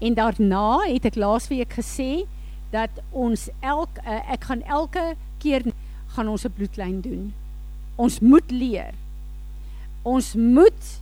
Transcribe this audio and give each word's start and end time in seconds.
En 0.00 0.14
daarna 0.16 0.80
het 0.88 1.04
ek 1.04 1.18
laasweek 1.20 1.76
gesê 1.76 2.24
dat 2.72 2.90
ons 3.10 3.48
elk 3.60 4.00
uh, 4.00 4.20
ek 4.32 4.46
gaan 4.48 4.62
elke 4.64 5.04
keer 5.42 5.66
gaan 6.16 6.28
ons 6.28 6.44
'n 6.44 6.52
bloedlyn 6.56 7.00
doen. 7.00 7.32
Ons 7.96 8.20
moet 8.20 8.50
leer. 8.50 8.94
Ons 10.02 10.34
moet 10.34 11.00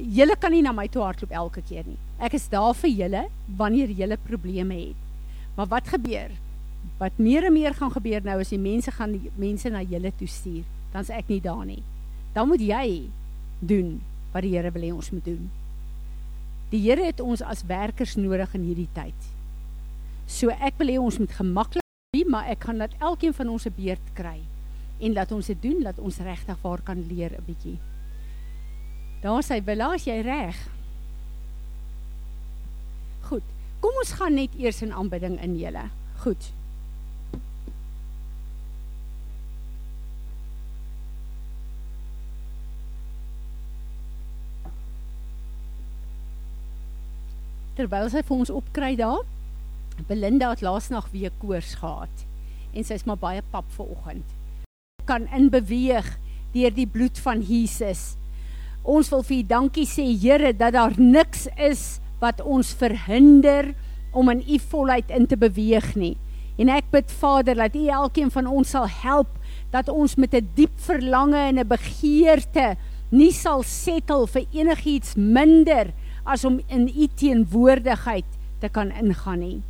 julle 0.00 0.36
kan 0.40 0.52
nie 0.52 0.62
na 0.62 0.72
my 0.72 0.88
toe 0.88 1.02
hardloop 1.02 1.30
elke 1.30 1.62
keer 1.68 1.84
nie. 1.86 1.98
Ek 2.18 2.32
is 2.38 2.48
daar 2.48 2.74
vir 2.74 2.90
julle 2.90 3.22
wanneer 3.56 3.90
julle 3.90 4.16
probleme 4.16 4.74
het. 4.74 4.96
Maar 5.56 5.66
wat 5.66 5.88
gebeur? 5.88 6.30
Wat 6.98 7.18
meer 7.18 7.44
en 7.44 7.52
meer 7.52 7.74
gaan 7.74 7.92
gebeur 7.92 8.22
nou 8.24 8.40
as 8.40 8.48
die 8.54 8.58
mense 8.58 8.90
gaan 8.90 9.12
die 9.12 9.30
mense 9.36 9.68
na 9.68 9.82
julle 9.82 10.12
toe 10.16 10.28
stuur, 10.28 10.64
dan's 10.92 11.10
ek 11.10 11.28
nie 11.28 11.40
daar 11.40 11.64
nie. 11.66 11.82
Dan 12.32 12.48
moet 12.48 12.60
jy 12.60 13.10
doen 13.60 14.00
wat 14.32 14.42
die 14.42 14.54
Here 14.56 14.70
wil 14.72 14.82
hê 14.82 14.92
ons 14.94 15.10
moet 15.12 15.24
doen. 15.24 15.50
Die 16.72 16.80
Here 16.80 17.04
het 17.04 17.20
ons 17.20 17.42
as 17.44 17.66
werkers 17.68 18.16
nodig 18.16 18.54
in 18.56 18.64
hierdie 18.64 18.88
tyd. 18.96 19.28
So 20.24 20.48
ek 20.56 20.78
wil 20.80 20.88
hê 20.88 20.98
ons 21.00 21.18
moet 21.20 21.34
gemaklik 21.36 21.84
wees, 22.16 22.28
maar 22.32 22.48
ek 22.48 22.64
gaan 22.64 22.80
dat 22.80 22.96
elkeen 23.00 23.36
van 23.36 23.52
ons 23.52 23.66
'n 23.66 23.76
beurt 23.76 24.06
kry 24.16 24.40
en 25.00 25.12
laat 25.12 25.32
ons 25.32 25.46
dit 25.46 25.62
doen 25.62 25.82
dat 25.82 25.98
ons 25.98 26.18
regtig 26.18 26.58
waar 26.62 26.80
kan 26.80 27.06
leer 27.08 27.32
'n 27.36 27.44
bietjie. 27.44 27.78
Daar 29.22 29.42
sê 29.42 29.60
Bella, 29.62 29.92
as 29.94 30.04
jy 30.04 30.20
reg. 30.20 30.56
Goed. 33.22 33.42
Kom 33.80 33.92
ons 33.98 34.12
gaan 34.12 34.34
net 34.34 34.54
eers 34.58 34.82
in 34.82 34.92
aanbidding 34.92 35.40
in 35.40 35.58
julle. 35.58 35.90
Goed. 36.22 36.52
Terwyl 47.72 48.10
sy 48.12 48.20
vir 48.20 48.36
ons 48.36 48.50
opkry 48.52 48.92
daar, 49.00 49.22
Belinda 50.08 50.50
het 50.52 50.60
laasnag 50.64 51.06
weer 51.12 51.32
koors 51.40 51.74
gehad 51.80 52.24
en 52.72 52.84
sy's 52.84 53.04
maar 53.08 53.20
baie 53.20 53.42
pap 53.52 53.68
vir 53.76 53.88
oggend. 53.92 54.34
Kan 55.08 55.24
inbeweeg 55.32 56.06
deur 56.52 56.74
die 56.76 56.88
bloed 56.88 57.20
van 57.24 57.40
Jesus. 57.44 58.14
Ons 58.82 59.08
wil 59.12 59.24
vir 59.24 59.38
U 59.38 59.42
dankie 59.48 59.86
sê 59.88 60.04
Here 60.04 60.52
dat 60.56 60.76
daar 60.76 60.96
niks 60.98 61.46
is 61.56 62.00
wat 62.20 62.40
ons 62.44 62.72
verhinder 62.76 63.72
om 64.12 64.28
in 64.32 64.44
U 64.44 64.58
volheid 64.72 65.12
in 65.12 65.28
te 65.28 65.36
beweeg 65.40 65.94
nie. 65.96 66.16
En 66.60 66.68
ek 66.72 66.90
bid 66.92 67.12
Vader 67.22 67.56
dat 67.56 67.76
U 67.76 67.86
elkeen 67.88 68.32
van 68.32 68.48
ons 68.48 68.72
sal 68.76 68.88
help 68.88 69.32
dat 69.72 69.88
ons 69.88 70.16
met 70.20 70.34
'n 70.34 70.48
diep 70.54 70.76
verlange 70.76 71.40
en 71.40 71.58
'n 71.58 71.68
begeerte 71.68 72.76
nie 73.10 73.32
sal 73.32 73.62
settle 73.62 74.26
vir 74.26 74.44
enigiets 74.52 75.16
minder 75.16 75.92
as 76.24 76.44
om 76.44 76.60
in 76.68 76.88
U 76.88 77.08
teenwoordigheid 77.14 78.38
te 78.60 78.68
kan 78.68 78.90
ingaan 78.90 79.40
nie 79.40 79.60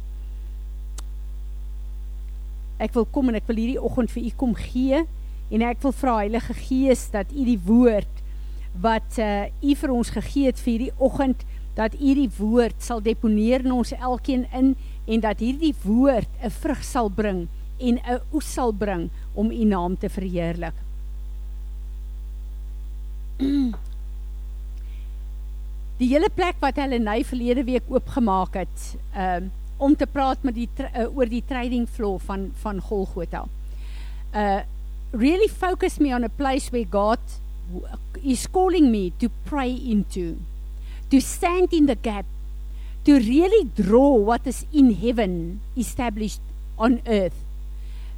ek 2.82 2.94
wil 2.96 3.06
kom 3.14 3.30
en 3.30 3.38
ek 3.38 3.46
wil 3.50 3.60
hierdie 3.60 3.80
oggend 3.80 4.10
vir 4.10 4.26
u 4.26 4.32
kom 4.42 4.54
gee 4.58 5.04
en 5.52 5.64
ek 5.68 5.82
wil 5.84 5.94
vra 5.94 6.18
Heilige 6.22 6.56
Gees 6.58 7.06
dat 7.14 7.30
u 7.30 7.44
die 7.46 7.60
woord 7.66 8.22
wat 8.82 9.18
uh, 9.20 9.46
u 9.62 9.74
vir 9.76 9.92
ons 9.92 10.10
gegee 10.14 10.50
het 10.50 10.60
vir 10.62 10.72
hierdie 10.72 10.96
oggend 10.98 11.44
dat 11.76 11.94
u 11.94 12.14
die 12.16 12.30
woord 12.38 12.82
sal 12.84 13.02
deponeer 13.04 13.64
in 13.64 13.76
ons 13.76 13.94
elkeen 13.96 14.46
in 14.56 14.74
en 15.06 15.24
dat 15.24 15.40
hierdie 15.44 15.74
woord 15.84 16.28
'n 16.42 16.50
vrug 16.62 16.82
sal 16.84 17.10
bring 17.10 17.46
en 17.78 17.98
'n 17.98 18.20
oes 18.32 18.48
sal 18.52 18.72
bring 18.72 19.10
om 19.34 19.50
u 19.50 19.64
naam 19.64 19.96
te 19.98 20.08
verheerlik. 20.08 20.74
Die 26.02 26.08
hele 26.10 26.26
plek 26.34 26.56
wat 26.58 26.80
hulle 26.82 26.98
nou 26.98 27.20
verlede 27.22 27.62
week 27.62 27.86
oopgemaak 27.86 28.56
het, 28.58 28.86
uh, 29.14 29.38
om 29.78 29.94
te 29.94 30.08
praat 30.10 30.42
met 30.42 30.56
die 30.56 30.66
uh, 30.82 31.04
oor 31.14 31.30
die 31.30 31.44
trading 31.46 31.84
floor 31.86 32.18
van 32.26 32.48
van 32.62 32.80
Golgotha. 32.82 33.46
Uh 34.34 34.60
really 35.12 35.46
focus 35.46 35.98
me 36.00 36.14
on 36.16 36.24
a 36.24 36.28
place 36.28 36.70
where 36.72 36.88
God 36.88 37.20
is 38.24 38.46
calling 38.48 38.90
me 38.90 39.12
to 39.20 39.28
pray 39.44 39.68
into 39.68 40.38
to 41.10 41.20
stand 41.20 41.72
in 41.72 41.84
the 41.84 41.98
gap 42.00 42.24
to 43.04 43.18
really 43.18 43.68
draw 43.76 44.16
what 44.16 44.46
is 44.46 44.64
in 44.72 44.94
heaven 44.96 45.60
established 45.76 46.40
on 46.78 47.02
earth 47.06 47.44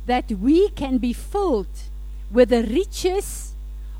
that 0.06 0.30
we 0.40 0.70
can 0.78 0.98
be 0.98 1.12
filled 1.12 1.90
with 2.30 2.50
the 2.50 2.62
riches 2.62 3.56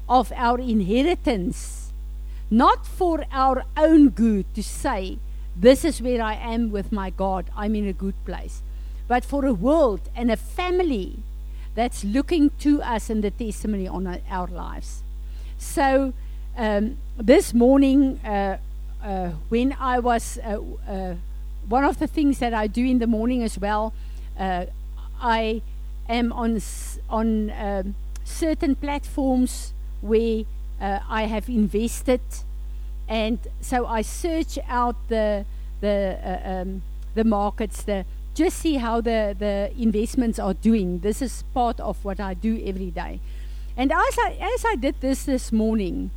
of 0.09 0.31
our 0.37 0.61
inheritance 0.61 1.84
not 2.51 2.87
for 2.87 3.25
our 3.33 3.65
own 3.77 4.11
good 4.11 4.53
to 4.55 4.63
say 4.63 5.19
this 5.57 5.85
is 5.85 6.03
where 6.03 6.23
I 6.23 6.35
am 6.35 6.73
with 6.73 6.91
my 6.91 7.11
God. 7.11 7.47
I'm 7.57 7.75
in 7.75 7.87
a 7.87 7.93
good 7.93 8.15
place. 8.25 8.63
But 9.07 9.25
for 9.25 9.45
a 9.45 9.53
world 9.53 10.01
and 10.17 10.31
a 10.31 10.37
family 10.37 11.19
that's 11.75 12.05
looking 12.05 12.51
to 12.61 12.83
us 12.83 13.11
in 13.11 13.21
the 13.21 13.31
testimony 13.31 13.87
on 13.87 14.21
our 14.31 14.47
lives. 14.47 15.03
So 15.59 16.13
um, 16.57 16.99
this 17.17 17.55
morning, 17.55 18.21
uh, 18.25 18.59
uh, 19.03 19.31
when 19.49 19.77
I 19.79 19.99
was, 19.99 20.39
uh, 20.39 20.61
uh 20.89 21.15
one 21.69 21.85
of 21.85 21.99
the 21.99 22.07
things 22.07 22.39
that 22.39 22.53
I 22.53 22.67
do 22.67 22.85
in 22.85 22.99
the 22.99 23.07
morning 23.07 23.43
as 23.43 23.59
well, 23.59 23.93
uh, 24.39 24.67
I 25.21 25.63
am 26.09 26.33
on, 26.33 26.61
on 27.09 27.51
um, 27.51 27.95
certain 28.25 28.75
platforms 28.75 29.73
where 30.01 30.45
uh, 30.85 31.01
I 31.09 31.23
have 31.23 31.49
invested 31.49 32.21
and 33.09 33.39
so 33.61 33.87
I 33.87 34.03
search 34.03 34.59
out 34.69 34.97
the 35.09 35.45
the 35.81 36.19
uh, 36.25 36.51
um, 36.51 36.83
the 37.15 37.25
markets, 37.25 37.83
the 37.83 38.05
just 38.35 38.59
see 38.59 38.77
how 38.77 39.01
the 39.01 39.37
the 39.39 39.71
investments 39.79 40.39
are 40.39 40.55
doing. 40.55 41.01
This 41.01 41.21
is 41.21 41.45
part 41.55 41.81
of 41.81 42.05
what 42.05 42.21
I 42.21 42.35
do 42.35 42.63
every 42.65 42.91
day. 42.91 43.21
And 43.77 43.93
as 43.93 44.19
I 44.19 44.37
as 44.41 44.65
I 44.65 44.77
did 44.77 44.97
this 45.01 45.25
this 45.25 45.53
morning, 45.53 46.11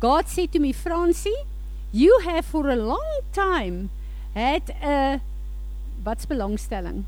God 0.00 0.28
said 0.28 0.52
to 0.52 0.58
me, 0.58 0.72
Francie, 0.72 1.44
you 1.92 2.20
have 2.24 2.44
for 2.44 2.68
a 2.68 2.76
long 2.76 3.20
time 3.32 3.90
had 4.34 4.70
a 4.82 5.20
wat's 6.04 6.26
belangstelling? 6.26 7.04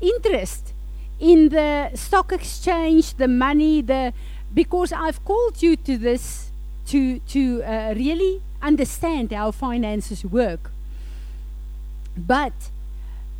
Interest 0.00 0.72
in 1.20 1.50
the 1.50 1.90
stock 1.94 2.32
exchange, 2.32 3.14
the 3.14 3.28
money, 3.28 3.82
the 3.82 4.12
because 4.54 4.92
I've 4.92 5.24
called 5.24 5.62
you 5.62 5.76
to 5.76 5.98
this 5.98 6.50
to, 6.86 7.18
to 7.18 7.62
uh, 7.62 7.94
really 7.96 8.40
understand 8.62 9.32
how 9.32 9.50
finances 9.50 10.24
work. 10.24 10.70
But 12.16 12.52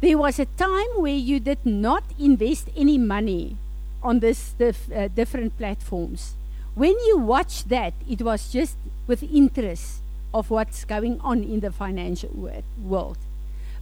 there 0.00 0.18
was 0.18 0.38
a 0.38 0.46
time 0.46 0.90
where 0.96 1.14
you 1.14 1.40
did 1.40 1.64
not 1.64 2.02
invest 2.18 2.68
any 2.76 2.98
money 2.98 3.56
on 4.02 4.18
this 4.20 4.52
dif- 4.58 4.90
uh, 4.92 5.08
different 5.08 5.56
platforms. 5.56 6.34
When 6.74 6.92
you 7.06 7.18
watched 7.18 7.68
that, 7.68 7.94
it 8.08 8.20
was 8.20 8.52
just 8.52 8.76
with 9.06 9.22
interest 9.22 10.00
of 10.32 10.50
what's 10.50 10.84
going 10.84 11.20
on 11.20 11.44
in 11.44 11.60
the 11.60 11.70
financial 11.70 12.30
world. 12.76 13.18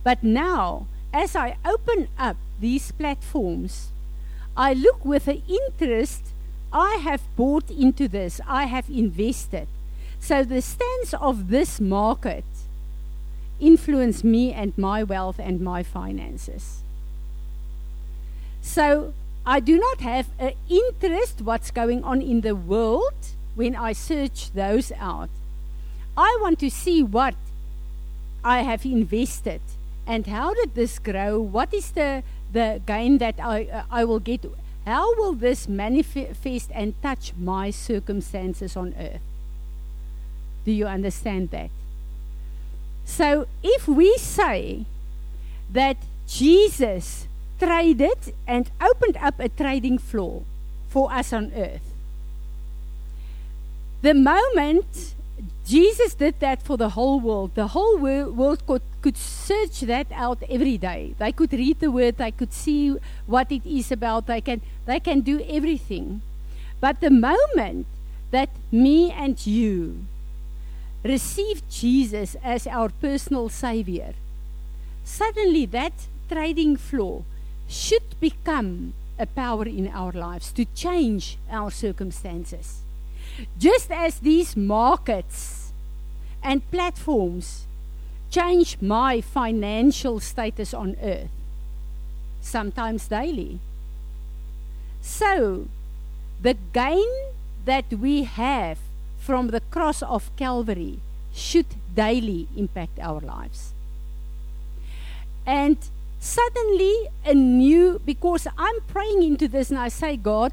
But 0.04 0.22
now, 0.22 0.86
as 1.12 1.34
I 1.34 1.56
open 1.64 2.08
up 2.18 2.36
these 2.60 2.92
platforms, 2.92 3.88
I 4.56 4.74
look 4.74 5.04
with 5.04 5.28
an 5.28 5.42
interest 5.48 6.31
I 6.72 6.96
have 6.96 7.22
bought 7.36 7.70
into 7.70 8.08
this, 8.08 8.40
I 8.46 8.64
have 8.66 8.88
invested. 8.88 9.68
So 10.20 10.44
the 10.44 10.62
stance 10.62 11.14
of 11.14 11.48
this 11.48 11.80
market 11.80 12.44
influence 13.60 14.24
me 14.24 14.52
and 14.52 14.76
my 14.78 15.02
wealth 15.02 15.38
and 15.38 15.60
my 15.60 15.82
finances. 15.82 16.82
So 18.60 19.14
I 19.44 19.60
do 19.60 19.78
not 19.78 20.00
have 20.00 20.28
an 20.38 20.52
interest 20.68 21.42
what's 21.42 21.70
going 21.70 22.04
on 22.04 22.22
in 22.22 22.42
the 22.42 22.54
world 22.54 23.14
when 23.54 23.74
I 23.74 23.92
search 23.92 24.52
those 24.52 24.92
out. 24.98 25.30
I 26.16 26.38
want 26.40 26.58
to 26.60 26.70
see 26.70 27.02
what 27.02 27.34
I 28.44 28.62
have 28.62 28.84
invested 28.84 29.60
and 30.06 30.26
how 30.26 30.54
did 30.54 30.74
this 30.74 30.98
grow? 30.98 31.40
What 31.40 31.72
is 31.72 31.92
the 31.92 32.22
the 32.52 32.82
gain 32.86 33.18
that 33.18 33.36
I 33.40 33.64
uh, 33.64 33.82
I 33.90 34.04
will 34.04 34.20
get 34.20 34.44
how 34.84 35.14
will 35.16 35.32
this 35.32 35.68
manifest 35.68 36.70
and 36.74 36.94
touch 37.02 37.32
my 37.38 37.70
circumstances 37.70 38.76
on 38.76 38.94
earth? 38.98 39.20
Do 40.64 40.72
you 40.72 40.86
understand 40.86 41.50
that? 41.50 41.70
So, 43.04 43.46
if 43.62 43.86
we 43.86 44.16
say 44.18 44.86
that 45.72 45.96
Jesus 46.26 47.26
traded 47.58 48.34
and 48.46 48.70
opened 48.80 49.16
up 49.18 49.38
a 49.38 49.48
trading 49.48 49.98
floor 49.98 50.42
for 50.88 51.12
us 51.12 51.32
on 51.32 51.52
earth, 51.54 51.94
the 54.02 54.14
moment 54.14 55.14
Jesus 55.66 56.14
did 56.14 56.40
that 56.40 56.62
for 56.62 56.76
the 56.76 56.90
whole 56.90 57.20
world, 57.20 57.54
the 57.54 57.68
whole 57.68 57.96
world 57.98 58.66
could 58.66 58.82
could 59.02 59.16
search 59.16 59.80
that 59.80 60.06
out 60.12 60.42
every 60.48 60.78
day. 60.78 61.14
They 61.18 61.32
could 61.32 61.52
read 61.52 61.80
the 61.80 61.90
word, 61.90 62.16
they 62.16 62.30
could 62.30 62.52
see 62.52 62.96
what 63.26 63.50
it 63.50 63.66
is 63.66 63.90
about, 63.90 64.26
they 64.26 64.40
can, 64.40 64.62
they 64.86 65.00
can 65.00 65.20
do 65.20 65.44
everything. 65.48 66.22
But 66.80 67.00
the 67.00 67.10
moment 67.10 67.86
that 68.30 68.48
me 68.70 69.10
and 69.10 69.44
you 69.44 70.06
receive 71.04 71.68
Jesus 71.68 72.36
as 72.42 72.66
our 72.66 72.88
personal 72.88 73.48
Savior, 73.48 74.14
suddenly 75.04 75.66
that 75.66 75.92
trading 76.30 76.76
floor 76.76 77.24
should 77.68 78.18
become 78.20 78.94
a 79.18 79.26
power 79.26 79.66
in 79.66 79.88
our 79.88 80.12
lives 80.12 80.52
to 80.52 80.64
change 80.64 81.38
our 81.50 81.70
circumstances. 81.70 82.81
Just 83.58 83.90
as 83.90 84.18
these 84.20 84.56
markets 84.56 85.72
and 86.42 86.68
platforms 86.70 87.66
change 88.30 88.78
my 88.80 89.20
financial 89.20 90.20
status 90.20 90.72
on 90.72 90.96
earth, 91.02 91.30
sometimes 92.40 93.08
daily. 93.08 93.60
So, 95.00 95.68
the 96.40 96.56
gain 96.72 97.08
that 97.64 97.92
we 97.92 98.24
have 98.24 98.78
from 99.18 99.48
the 99.48 99.60
cross 99.60 100.02
of 100.02 100.34
Calvary 100.36 100.98
should 101.32 101.66
daily 101.94 102.48
impact 102.56 102.98
our 102.98 103.20
lives. 103.20 103.72
And 105.46 105.76
suddenly, 106.18 107.08
a 107.24 107.34
new, 107.34 108.00
because 108.04 108.46
I'm 108.58 108.80
praying 108.88 109.22
into 109.22 109.48
this 109.48 109.70
and 109.70 109.78
I 109.78 109.88
say, 109.88 110.16
God, 110.16 110.52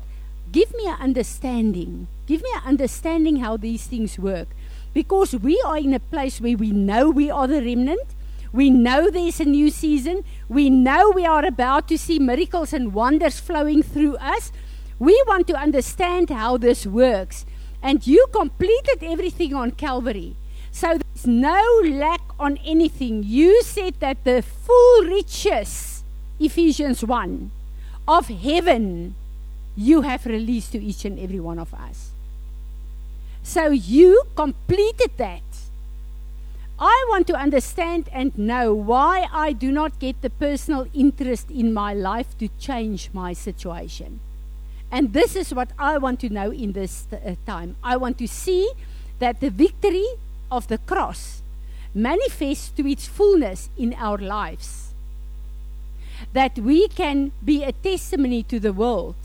give 0.52 0.74
me 0.74 0.88
an 0.88 0.98
understanding. 1.00 2.08
Give 2.26 2.42
me 2.42 2.50
an 2.56 2.64
understanding 2.66 3.38
how 3.38 3.58
these 3.58 3.86
things 3.86 4.18
work. 4.20 4.48
Because 4.94 5.36
we 5.36 5.62
are 5.66 5.78
in 5.78 5.94
a 5.94 6.00
place 6.00 6.42
where 6.42 6.58
we 6.58 6.72
know 6.72 7.10
we 7.10 7.30
are 7.30 7.48
the 7.48 7.62
remnant. 7.62 8.16
We 8.52 8.70
know 8.70 9.10
there's 9.10 9.40
a 9.40 9.46
new 9.46 9.70
season. 9.70 10.24
We 10.48 10.70
know 10.70 11.12
we 11.12 11.26
are 11.26 11.46
about 11.46 11.88
to 11.90 11.98
see 11.98 12.18
miracles 12.18 12.74
and 12.74 12.94
wonders 12.94 13.40
flowing 13.40 13.84
through 13.84 14.18
us. 14.18 14.52
We 14.98 15.22
want 15.28 15.48
to 15.48 15.56
understand 15.56 16.30
how 16.30 16.58
this 16.58 16.86
works. 16.86 17.46
And 17.82 18.06
you 18.06 18.26
completed 18.34 19.04
everything 19.04 19.54
on 19.54 19.72
Calvary. 19.72 20.36
So 20.72 20.98
there's 20.98 21.28
no 21.28 21.82
lack 21.84 22.22
on 22.40 22.58
anything. 22.66 23.24
You 23.24 23.64
said 23.64 23.96
that 24.00 24.24
the 24.24 24.42
full 24.42 25.04
riches, 25.06 26.04
Ephesians 26.40 27.04
1, 27.04 27.52
of 28.08 28.28
heaven, 28.28 29.16
you 29.76 30.02
have 30.02 30.26
released 30.26 30.72
to 30.74 30.84
each 30.84 31.06
and 31.06 31.20
every 31.20 31.40
one 31.40 31.60
of 31.60 31.74
us. 31.74 32.12
So 33.44 33.70
you 33.70 34.24
completed 34.36 35.12
that. 35.18 35.42
I 36.78 37.06
want 37.10 37.28
to 37.28 37.36
understand 37.36 38.08
and 38.12 38.38
know 38.38 38.74
why 38.74 39.28
I 39.34 39.52
do 39.52 39.72
not 39.72 40.00
get 40.00 40.22
the 40.22 40.30
personal 40.30 40.88
interest 40.94 41.52
in 41.52 41.74
my 41.74 41.94
life 41.94 42.38
to 42.40 42.48
change 42.60 43.10
my 43.12 43.34
situation. 43.34 44.22
And 44.92 45.14
this 45.14 45.36
is 45.36 45.54
what 45.54 45.72
I 45.78 45.98
want 45.98 46.20
to 46.22 46.30
know 46.30 46.52
in 46.52 46.72
this 46.72 47.06
uh, 47.12 47.36
time. 47.46 47.76
I 47.84 47.98
want 47.98 48.18
to 48.20 48.28
see 48.28 48.72
that 49.20 49.40
the 49.40 49.50
victory 49.50 50.08
of 50.50 50.68
the 50.68 50.78
cross 50.78 51.42
manifests 51.94 52.70
to 52.70 52.90
its 52.90 53.08
fullness 53.08 53.70
in 53.78 53.94
our 53.96 54.18
lives. 54.18 54.94
That 56.34 56.58
we 56.60 56.88
can 56.88 57.32
be 57.44 57.64
a 57.64 57.72
testimony 57.72 58.44
to 58.44 58.60
the 58.60 58.74
world 58.74 59.16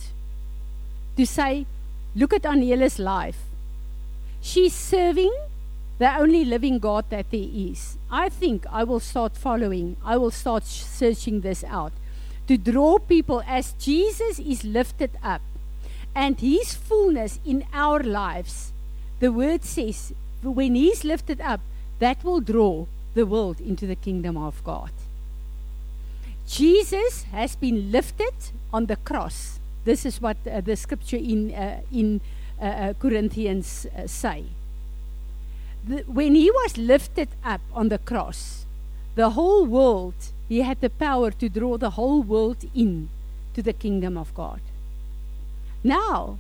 to 1.17 1.27
say, 1.27 1.67
look 2.15 2.33
at 2.33 2.43
Aniela's 2.43 2.99
life. 2.99 3.39
She's 4.41 4.75
serving 4.75 5.33
the 5.99 6.17
only 6.19 6.45
living 6.45 6.79
God 6.79 7.05
that 7.11 7.31
there 7.31 7.49
is. 7.53 7.97
I 8.11 8.29
think 8.29 8.67
I 8.71 8.85
will 8.85 9.01
start 9.01 9.37
following, 9.37 9.97
I 10.05 10.17
will 10.17 10.31
start 10.31 10.65
searching 10.65 11.41
this 11.41 11.65
out 11.65 11.93
to 12.49 12.59
draw 12.59 12.99
people 12.99 13.43
as 13.47 13.73
Jesus 13.79 14.39
is 14.39 14.65
lifted 14.65 15.11
up 15.23 15.41
and 16.15 16.39
his 16.39 16.75
fullness 16.75 17.41
in 17.45 17.65
our 17.73 18.03
lives. 18.03 18.73
The 19.21 19.33
word 19.33 19.65
says, 19.65 20.13
when 20.43 20.75
he's 20.75 21.05
lifted 21.05 21.41
up, 21.41 21.61
that 22.01 22.23
will 22.23 22.41
draw 22.41 22.87
the 23.15 23.25
world 23.25 23.61
into 23.61 23.87
the 23.87 23.97
kingdom 23.97 24.37
of 24.37 24.63
God. 24.65 24.91
Jesus 26.47 27.23
has 27.33 27.57
been 27.57 27.91
lifted 27.91 28.35
on 28.73 28.87
the 28.87 28.97
cross. 28.97 29.59
This 29.85 30.07
is 30.07 30.21
what 30.21 30.37
uh, 30.51 30.61
the 30.61 30.77
scripture 30.77 31.17
in, 31.17 31.53
uh, 31.55 31.81
in 31.93 32.21
uh, 32.61 32.65
uh 32.65 32.93
Corinthians 32.95 33.87
uh, 33.87 34.07
say. 34.07 34.45
The, 35.87 36.05
when 36.07 36.35
he 36.35 36.51
was 36.51 36.79
lifted 36.79 37.29
up 37.45 37.61
on 37.73 37.89
the 37.89 37.99
cross, 37.99 38.65
the 39.15 39.31
whole 39.31 39.67
world, 39.67 40.15
he 40.49 40.63
had 40.63 40.81
the 40.81 40.91
power 40.91 41.31
to 41.31 41.49
draw 41.49 41.77
the 41.77 41.91
whole 41.91 42.23
world 42.23 42.65
in 42.75 43.09
to 43.55 43.63
the 43.63 43.73
kingdom 43.73 44.17
of 44.17 44.35
God. 44.35 44.61
Now, 45.83 46.39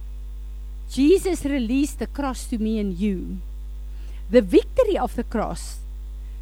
Jesus 0.90 1.44
released 1.44 1.98
the 1.98 2.06
cross 2.06 2.46
to 2.46 2.58
me 2.58 2.78
and 2.78 2.96
you. 2.96 3.38
The 4.30 4.42
victory 4.42 4.96
of 4.96 5.14
the 5.14 5.24
cross 5.24 5.78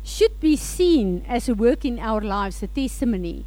should 0.04 0.40
be 0.40 0.56
seen 0.56 1.24
as 1.28 1.48
a 1.48 1.54
work 1.54 1.84
in 1.84 1.98
our 1.98 2.20
lives, 2.20 2.62
a 2.62 2.66
testimony. 2.66 3.44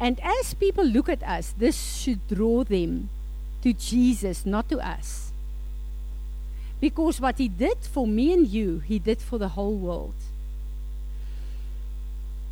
And 0.00 0.20
as 0.22 0.54
people 0.54 0.84
look 0.84 1.08
at 1.08 1.22
us, 1.22 1.54
this 1.58 1.96
should 1.96 2.26
draw 2.28 2.64
them 2.64 3.08
to 3.62 3.72
Jesus, 3.72 4.46
not 4.46 4.68
to 4.68 4.78
us. 4.78 5.32
Because 6.80 7.20
what 7.20 7.38
he 7.38 7.48
did 7.48 7.78
for 7.78 8.06
me 8.06 8.32
and 8.32 8.46
you, 8.46 8.78
he 8.78 8.98
did 8.98 9.20
for 9.20 9.38
the 9.38 9.48
whole 9.48 9.74
world. 9.74 10.14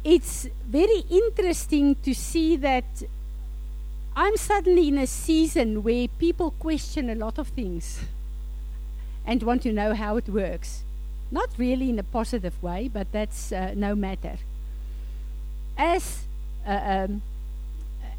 It's 0.03 0.49
very 0.67 1.05
interesting 1.11 1.97
to 2.03 2.15
see 2.15 2.57
that 2.57 2.85
I'm 4.17 4.37
suddenly 4.37 4.89
in 4.89 4.99
a 4.99 5.07
season 5.07 5.83
where 5.83 6.09
people 6.09 6.53
question 6.53 7.11
a 7.11 7.15
lot 7.15 7.39
of 7.39 7.49
things 7.49 8.01
and 9.27 9.43
want 9.43 9.63
to 9.63 9.73
know 9.73 9.95
how 9.95 10.17
it 10.17 10.29
works. 10.29 10.83
Not 11.31 11.51
really 11.59 11.91
in 11.91 11.99
a 11.99 12.05
positive 12.05 12.61
way, 12.63 12.89
but 12.89 13.13
that's 13.13 13.53
uh, 13.53 13.75
no 13.77 13.95
matter. 13.95 14.39
As, 15.77 16.25
uh, 16.67 16.81
um, 16.85 17.23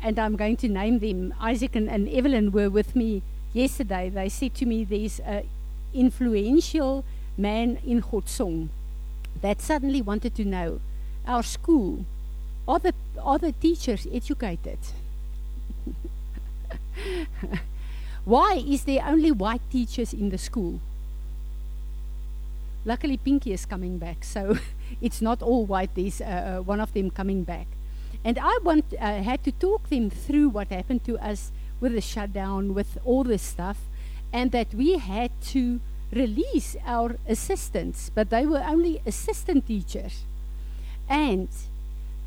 and 0.01 0.19
I'm 0.19 0.35
going 0.35 0.57
to 0.57 0.67
name 0.67 0.99
them, 0.99 1.33
Isaac 1.39 1.75
and, 1.75 1.89
and 1.89 2.07
Evelyn 2.09 2.51
were 2.51 2.69
with 2.69 2.95
me 2.95 3.23
yesterday. 3.53 4.09
They 4.09 4.29
said 4.29 4.53
to 4.55 4.65
me 4.65 4.83
there's 4.83 5.19
an 5.19 5.44
influential 5.94 7.03
man 7.38 7.79
in 7.85 8.01
Godsong 8.01 8.69
that 9.41 9.61
suddenly 9.61 10.01
wanted 10.01 10.35
to 10.35 10.45
know 10.45 10.79
our 11.25 11.44
school, 11.44 12.05
are 12.67 12.79
the, 12.79 12.94
are 13.21 13.38
the 13.38 13.51
teachers 13.51 14.07
educated? 14.11 14.79
Why 18.25 18.63
is 18.67 18.83
there 18.83 19.03
only 19.05 19.31
white 19.31 19.61
teachers 19.71 20.13
in 20.13 20.29
the 20.29 20.38
school? 20.38 20.79
Luckily, 22.85 23.17
Pinky 23.17 23.53
is 23.53 23.65
coming 23.65 23.97
back, 23.97 24.23
so 24.23 24.57
it's 25.01 25.21
not 25.21 25.41
all 25.41 25.65
white. 25.65 25.94
There's 25.95 26.21
uh, 26.21 26.59
uh, 26.59 26.61
one 26.61 26.79
of 26.79 26.94
them 26.94 27.11
coming 27.11 27.44
back. 27.44 27.67
And 28.27 28.37
I 28.37 28.59
want, 28.61 28.93
uh, 28.93 29.23
had 29.23 29.41
to 29.45 29.53
talk 29.53 29.87
them 29.87 30.09
through 30.09 30.49
what 30.49 30.67
happened 30.67 31.05
to 31.05 31.17
us 31.17 31.49
with 31.79 31.93
the 31.93 32.01
shutdown, 32.01 32.73
with 32.73 32.97
all 33.05 33.23
this 33.23 33.41
stuff, 33.41 33.77
and 34.33 34.51
that 34.51 34.73
we 34.73 34.97
had 34.97 35.31
to 35.53 35.79
release 36.11 36.75
our 36.85 37.15
assistants, 37.25 38.11
but 38.13 38.29
they 38.29 38.45
were 38.45 38.61
only 38.67 38.99
assistant 39.05 39.65
teachers. 39.65 40.25
And 41.07 41.47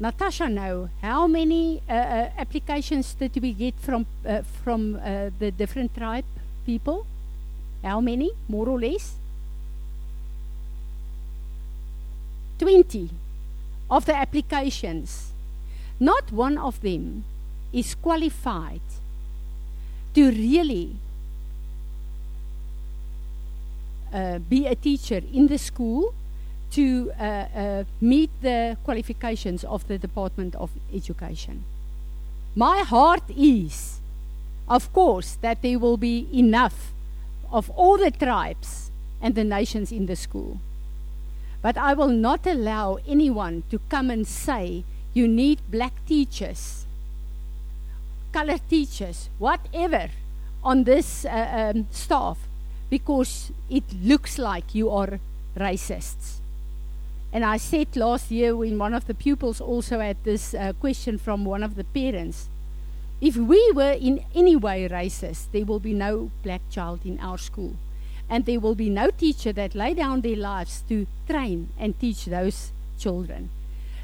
Natasha 0.01 0.49
know 0.49 0.89
how 1.03 1.27
many 1.27 1.83
uh, 1.87 1.93
uh, 1.93 2.31
applications 2.39 3.13
did 3.13 3.37
we 3.37 3.53
get 3.53 3.75
from 3.79 4.07
uh, 4.25 4.41
from 4.65 4.97
uh, 4.97 5.29
the 5.39 5.51
different 5.51 5.95
tribe 5.95 6.25
people? 6.65 7.05
How 7.85 8.01
many, 8.01 8.31
more 8.49 8.71
or 8.71 8.81
less? 8.81 9.17
20 12.59 13.11
of 13.91 14.07
the 14.07 14.17
applications. 14.17 15.30
Not 16.01 16.33
one 16.33 16.57
of 16.57 16.81
them 16.81 17.25
is 17.73 17.95
qualified 17.95 18.81
to 20.15 20.31
really 20.31 20.97
uh, 24.13 24.39
be 24.39 24.67
a 24.67 24.75
teacher 24.75 25.21
in 25.33 25.47
the 25.47 25.59
school 25.59 26.15
to 26.73 27.13
uh, 27.19 27.23
uh, 27.23 27.85
meet 28.01 28.31
the 28.41 28.77
qualifications 28.85 29.63
of 29.63 29.87
the 29.89 29.99
Department 29.99 30.55
of 30.55 30.71
Education. 30.93 31.65
My 32.57 32.79
heart 32.79 33.23
is, 33.37 34.01
of 34.69 34.93
course, 34.93 35.37
that 35.43 35.63
there 35.63 35.79
will 35.79 35.97
be 35.97 36.27
enough 36.33 36.93
of 37.53 37.71
all 37.71 37.99
the 37.99 38.11
tribes 38.11 38.91
and 39.21 39.35
the 39.35 39.45
nations 39.45 39.93
in 39.93 40.07
the 40.07 40.17
school. 40.17 40.61
But 41.63 41.77
I 41.77 41.93
will 41.95 42.09
not 42.09 42.47
allow 42.47 42.99
anyone 43.07 43.65
to 43.71 43.81
come 43.89 44.11
and 44.11 44.27
say, 44.27 44.85
you 45.15 45.27
need 45.27 45.61
black 45.71 45.93
teachers, 46.07 46.87
colored 48.33 48.63
teachers, 48.69 49.29
whatever, 49.39 50.11
on 50.63 50.85
this 50.85 51.25
uh, 51.25 51.73
um, 51.75 51.87
staff 51.91 52.39
because 52.89 53.51
it 53.69 53.85
looks 54.03 54.39
like 54.39 54.75
you 54.75 54.91
are 54.91 55.19
racists. 55.57 56.39
And 57.33 57.45
I 57.45 57.59
said 57.59 57.97
last 57.97 58.31
year 58.31 58.57
when 58.57 58.79
one 58.79 58.93
of 58.93 59.07
the 59.07 59.15
pupils 59.15 59.61
also 59.61 60.01
had 60.01 60.17
this 60.25 60.53
uh, 60.55 60.73
question 60.81 61.19
from 61.19 61.45
one 61.45 61.63
of 61.63 61.77
the 61.77 61.85
parents 61.85 62.49
if 63.21 63.37
we 63.37 63.71
were 63.73 63.93
in 63.93 64.25
any 64.35 64.57
way 64.57 64.89
racist, 64.89 65.53
there 65.53 65.67
will 65.67 65.79
be 65.79 65.93
no 65.93 66.31
black 66.43 66.63
child 66.71 67.01
in 67.05 67.21
our 67.21 67.37
school. 67.37 67.77
and 68.31 68.47
there 68.47 68.61
will 68.61 68.77
be 68.77 68.89
no 68.89 69.11
teacher 69.11 69.53
that 69.53 69.75
lay 69.75 69.93
down 69.93 70.21
their 70.21 70.37
lives 70.37 70.85
to 70.89 71.07
train 71.29 71.69
and 71.77 71.99
teach 71.99 72.27
those 72.27 72.71
children. 72.97 73.51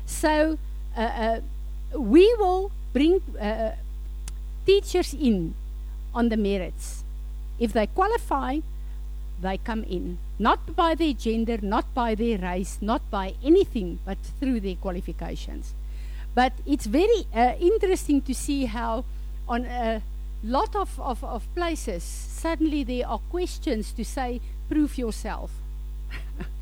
So 0.04 0.58
uh, 0.96 1.00
uh, 1.00 1.40
we 1.98 2.34
will 2.38 2.72
bring 2.92 3.20
uh, 3.40 3.72
teachers 4.64 5.14
in 5.14 5.54
on 6.14 6.28
the 6.28 6.36
merits. 6.36 7.04
If 7.58 7.72
they 7.72 7.86
qualify, 7.86 8.60
they 9.40 9.58
come 9.58 9.84
in. 9.84 10.18
Not 10.38 10.74
by 10.74 10.94
their 10.94 11.12
gender, 11.12 11.58
not 11.62 11.92
by 11.94 12.14
their 12.14 12.38
race, 12.38 12.78
not 12.80 13.02
by 13.10 13.34
anything, 13.44 13.98
but 14.04 14.18
through 14.40 14.60
their 14.60 14.76
qualifications. 14.76 15.74
But 16.34 16.52
it's 16.66 16.86
very 16.86 17.26
uh, 17.34 17.54
interesting 17.60 18.20
to 18.22 18.34
see 18.34 18.66
how 18.66 19.04
on 19.48 19.64
a 19.64 20.02
lot 20.42 20.74
of, 20.76 20.98
of, 21.00 21.22
of 21.24 21.42
places, 21.54 22.02
suddenly 22.02 22.84
there 22.84 23.08
are 23.08 23.20
questions 23.30 23.92
to 23.92 24.04
say, 24.04 24.40
prove 24.68 24.98
yourself. 24.98 25.50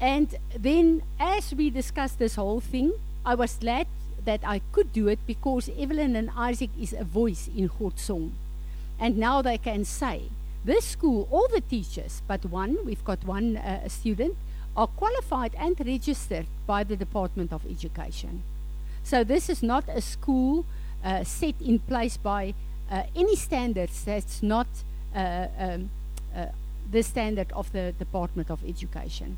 and 0.00 0.36
then 0.56 1.02
as 1.18 1.54
we 1.54 1.70
discussed 1.70 2.18
this 2.18 2.36
whole 2.36 2.60
thing, 2.60 2.92
I 3.24 3.34
was 3.34 3.56
glad 3.56 3.86
that 4.24 4.40
I 4.44 4.60
could 4.72 4.92
do 4.92 5.08
it 5.08 5.18
because 5.26 5.70
Evelyn 5.78 6.14
and 6.16 6.30
Isaac 6.36 6.70
is 6.80 6.92
a 6.92 7.04
voice 7.04 7.48
in 7.48 7.70
God's 7.78 8.02
song. 8.02 8.34
And 9.00 9.16
now 9.18 9.42
they 9.42 9.58
can 9.58 9.84
say, 9.84 10.22
this 10.64 10.84
school, 10.84 11.28
all 11.30 11.48
the 11.48 11.60
teachers, 11.60 12.22
but 12.26 12.44
one, 12.44 12.78
we've 12.84 13.04
got 13.04 13.24
one 13.24 13.56
uh, 13.56 13.88
student, 13.88 14.36
are 14.76 14.86
qualified 14.86 15.54
and 15.58 15.78
registered 15.80 16.46
by 16.66 16.84
the 16.84 16.96
Department 16.96 17.52
of 17.52 17.64
Education. 17.66 18.42
So 19.02 19.24
this 19.24 19.48
is 19.48 19.62
not 19.62 19.84
a 19.88 20.00
school 20.00 20.66
uh, 21.02 21.24
set 21.24 21.54
in 21.60 21.78
place 21.78 22.16
by 22.16 22.54
uh, 22.90 23.04
any 23.16 23.36
standards 23.36 24.04
that's 24.04 24.42
not 24.42 24.66
uh, 25.14 25.46
um, 25.58 25.90
uh, 26.34 26.46
the 26.90 27.02
standard 27.02 27.50
of 27.52 27.72
the 27.72 27.92
Department 27.98 28.50
of 28.50 28.60
Education. 28.64 29.36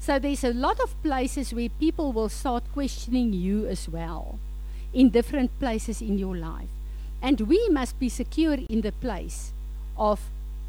So 0.00 0.18
there's 0.18 0.44
a 0.44 0.52
lot 0.52 0.80
of 0.80 1.00
places 1.02 1.52
where 1.52 1.68
people 1.68 2.12
will 2.12 2.28
start 2.28 2.64
questioning 2.72 3.32
you 3.32 3.66
as 3.66 3.88
well 3.88 4.38
in 4.92 5.10
different 5.10 5.58
places 5.58 6.00
in 6.00 6.18
your 6.18 6.36
life. 6.36 6.68
And 7.20 7.42
we 7.42 7.68
must 7.68 7.98
be 7.98 8.08
secure 8.08 8.58
in 8.68 8.80
the 8.80 8.92
place 8.92 9.52
of 9.96 10.20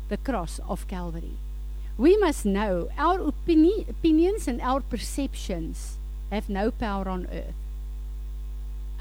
the 0.10 0.18
cross 0.18 0.60
of 0.68 0.88
Calvary. 0.88 1.38
We 1.98 2.18
must 2.18 2.46
know 2.46 2.90
our 2.98 3.20
opini 3.20 3.88
opinions 3.88 4.48
and 4.48 4.60
our 4.62 4.82
perceptions 4.82 5.98
have 6.32 6.50
no 6.50 6.72
power 6.72 7.08
on 7.08 7.28
earth. 7.32 7.54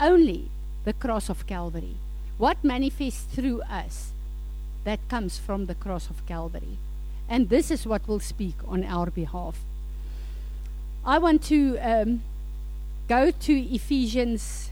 Only 0.01 0.51
the 0.85 0.93
cross 0.93 1.29
of 1.29 1.47
Calvary. 1.47 1.97
What 2.37 2.63
manifests 2.63 3.23
through 3.35 3.63
us 3.63 4.13
that 4.85 5.09
comes 5.09 5.39
from 5.39 5.67
the 5.67 5.75
cross 5.75 6.09
of 6.09 6.25
Calvary. 6.27 6.79
And 7.29 7.49
this 7.49 7.71
is 7.71 7.87
what 7.87 8.07
will 8.09 8.21
speak 8.21 8.55
on 8.67 8.85
our 8.85 9.11
behalf. 9.11 9.59
I 11.09 11.17
want 11.17 11.43
to 11.45 11.79
um, 11.79 12.23
go 13.09 13.31
to 13.31 13.75
Ephesians 13.75 14.69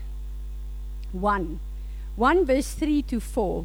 1 1.12 1.60
1 2.16 2.44
verse 2.44 2.74
3 2.74 3.00
to 3.04 3.20
4. 3.20 3.64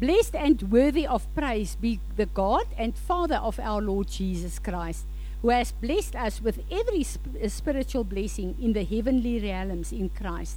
Blessed 0.00 0.34
and 0.34 0.72
worthy 0.72 1.06
of 1.06 1.26
praise 1.34 1.74
be 1.74 2.00
the 2.16 2.24
God 2.24 2.68
and 2.78 2.96
Father 2.96 3.36
of 3.36 3.60
our 3.60 3.82
Lord 3.82 4.08
Jesus 4.08 4.58
Christ, 4.58 5.04
who 5.42 5.50
has 5.50 5.72
blessed 5.72 6.16
us 6.16 6.40
with 6.40 6.60
every 6.70 7.02
sp- 7.04 7.36
uh, 7.36 7.50
spiritual 7.50 8.04
blessing 8.04 8.56
in 8.62 8.72
the 8.72 8.84
heavenly 8.84 9.38
realms 9.38 9.92
in 9.92 10.08
Christ, 10.08 10.56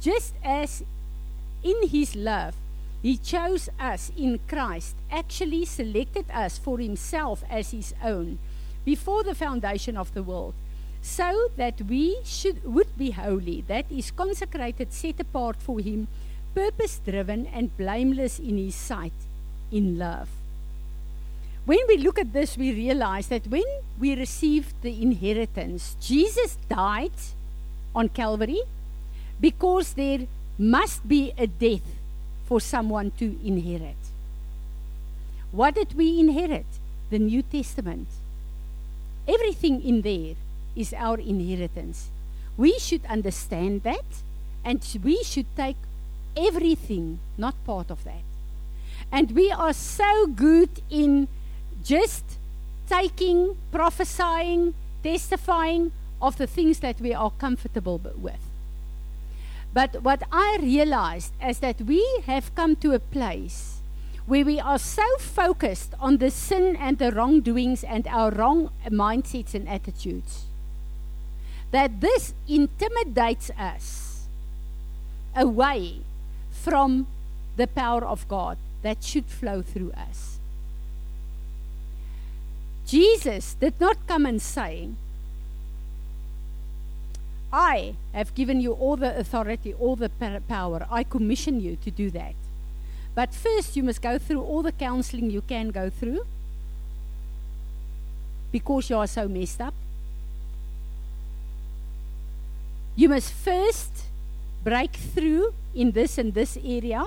just 0.00 0.36
as 0.44 0.84
in 1.64 1.88
His 1.88 2.14
love 2.14 2.54
He 3.02 3.16
chose 3.16 3.68
us 3.80 4.12
in 4.16 4.38
Christ, 4.46 4.94
actually 5.10 5.64
selected 5.64 6.26
us 6.32 6.56
for 6.56 6.78
Himself 6.78 7.42
as 7.50 7.72
His 7.72 7.94
own 8.00 8.38
before 8.84 9.24
the 9.24 9.34
foundation 9.34 9.96
of 9.96 10.14
the 10.14 10.22
world, 10.22 10.54
so 11.02 11.50
that 11.56 11.80
we 11.82 12.18
should 12.24 12.62
would 12.64 12.96
be 12.96 13.10
holy, 13.10 13.62
that 13.68 13.86
is 13.90 14.10
consecrated, 14.10 14.92
set 14.92 15.20
apart 15.20 15.56
for 15.56 15.80
Him 15.80 16.08
purpose 16.54 17.00
driven 17.04 17.46
and 17.46 17.76
blameless 17.76 18.38
in 18.38 18.58
His 18.58 18.74
sight, 18.74 19.12
in 19.70 19.98
love. 19.98 20.28
When 21.64 21.78
we 21.86 21.98
look 21.98 22.18
at 22.18 22.32
this, 22.32 22.56
we 22.56 22.72
realize 22.72 23.28
that 23.28 23.46
when 23.46 23.64
we 23.98 24.16
received 24.16 24.74
the 24.82 25.02
inheritance, 25.02 25.96
Jesus 26.00 26.58
died 26.68 27.12
on 27.94 28.08
Calvary 28.08 28.62
because 29.40 29.92
there 29.92 30.26
must 30.58 31.06
be 31.06 31.32
a 31.38 31.46
death 31.46 31.86
for 32.46 32.60
someone 32.60 33.12
to 33.18 33.38
inherit. 33.44 33.96
What 35.52 35.74
did 35.74 35.94
we 35.94 36.18
inherit? 36.18 36.66
The 37.10 37.18
New 37.18 37.42
Testament. 37.42 38.08
Everything 39.26 39.82
in 39.82 40.02
there 40.02 40.34
is 40.76 40.92
our 40.92 41.18
inheritance. 41.18 42.08
We 42.56 42.78
should 42.78 43.04
understand 43.06 43.82
that 43.82 44.04
and 44.64 44.84
we 45.02 45.22
should 45.22 45.46
take 45.56 45.76
everything, 46.36 47.18
not 47.38 47.54
part 47.64 47.90
of 47.90 48.04
that. 48.04 48.22
And 49.10 49.32
we 49.32 49.50
are 49.50 49.72
so 49.72 50.26
good 50.26 50.82
in 50.90 51.28
just 51.82 52.24
taking, 52.88 53.56
prophesying, 53.72 54.74
testifying 55.02 55.92
of 56.20 56.36
the 56.36 56.46
things 56.46 56.80
that 56.80 57.00
we 57.00 57.14
are 57.14 57.30
comfortable 57.30 58.00
with. 58.16 58.40
But 59.72 60.02
what 60.02 60.22
I 60.32 60.58
realized 60.60 61.32
is 61.44 61.60
that 61.60 61.80
we 61.80 62.04
have 62.26 62.54
come 62.54 62.76
to 62.76 62.92
a 62.92 62.98
place 62.98 63.78
where 64.26 64.44
we 64.44 64.60
are 64.60 64.78
so 64.78 65.04
focused 65.18 65.94
on 65.98 66.18
the 66.18 66.30
sin 66.30 66.76
and 66.76 66.98
the 66.98 67.10
wrongdoings 67.12 67.82
and 67.82 68.06
our 68.06 68.30
wrong 68.30 68.70
mindsets 68.88 69.54
and 69.54 69.68
attitudes 69.68 70.49
that 71.70 72.00
this 72.00 72.34
intimidates 72.48 73.50
us 73.58 74.26
away 75.36 76.00
from 76.50 77.06
the 77.56 77.66
power 77.66 78.04
of 78.04 78.26
God 78.28 78.58
that 78.82 79.02
should 79.04 79.26
flow 79.26 79.62
through 79.62 79.92
us. 79.92 80.38
Jesus 82.86 83.54
did 83.54 83.80
not 83.80 84.06
come 84.08 84.26
and 84.26 84.42
say, 84.42 84.88
I 87.52 87.94
have 88.12 88.34
given 88.34 88.60
you 88.60 88.72
all 88.72 88.96
the 88.96 89.16
authority, 89.16 89.74
all 89.74 89.96
the 89.96 90.10
power. 90.48 90.86
I 90.90 91.04
commission 91.04 91.60
you 91.60 91.76
to 91.84 91.90
do 91.90 92.10
that. 92.10 92.34
But 93.14 93.34
first, 93.34 93.76
you 93.76 93.82
must 93.82 94.02
go 94.02 94.18
through 94.18 94.42
all 94.42 94.62
the 94.62 94.72
counseling 94.72 95.30
you 95.30 95.42
can 95.42 95.70
go 95.70 95.90
through 95.90 96.26
because 98.52 98.90
you 98.90 98.96
are 98.96 99.06
so 99.06 99.28
messed 99.28 99.60
up. 99.60 99.74
You 102.96 103.08
must 103.08 103.32
first 103.32 104.04
break 104.62 104.92
through 104.92 105.54
in 105.74 105.92
this 105.92 106.18
and 106.18 106.34
this 106.34 106.58
area, 106.62 107.04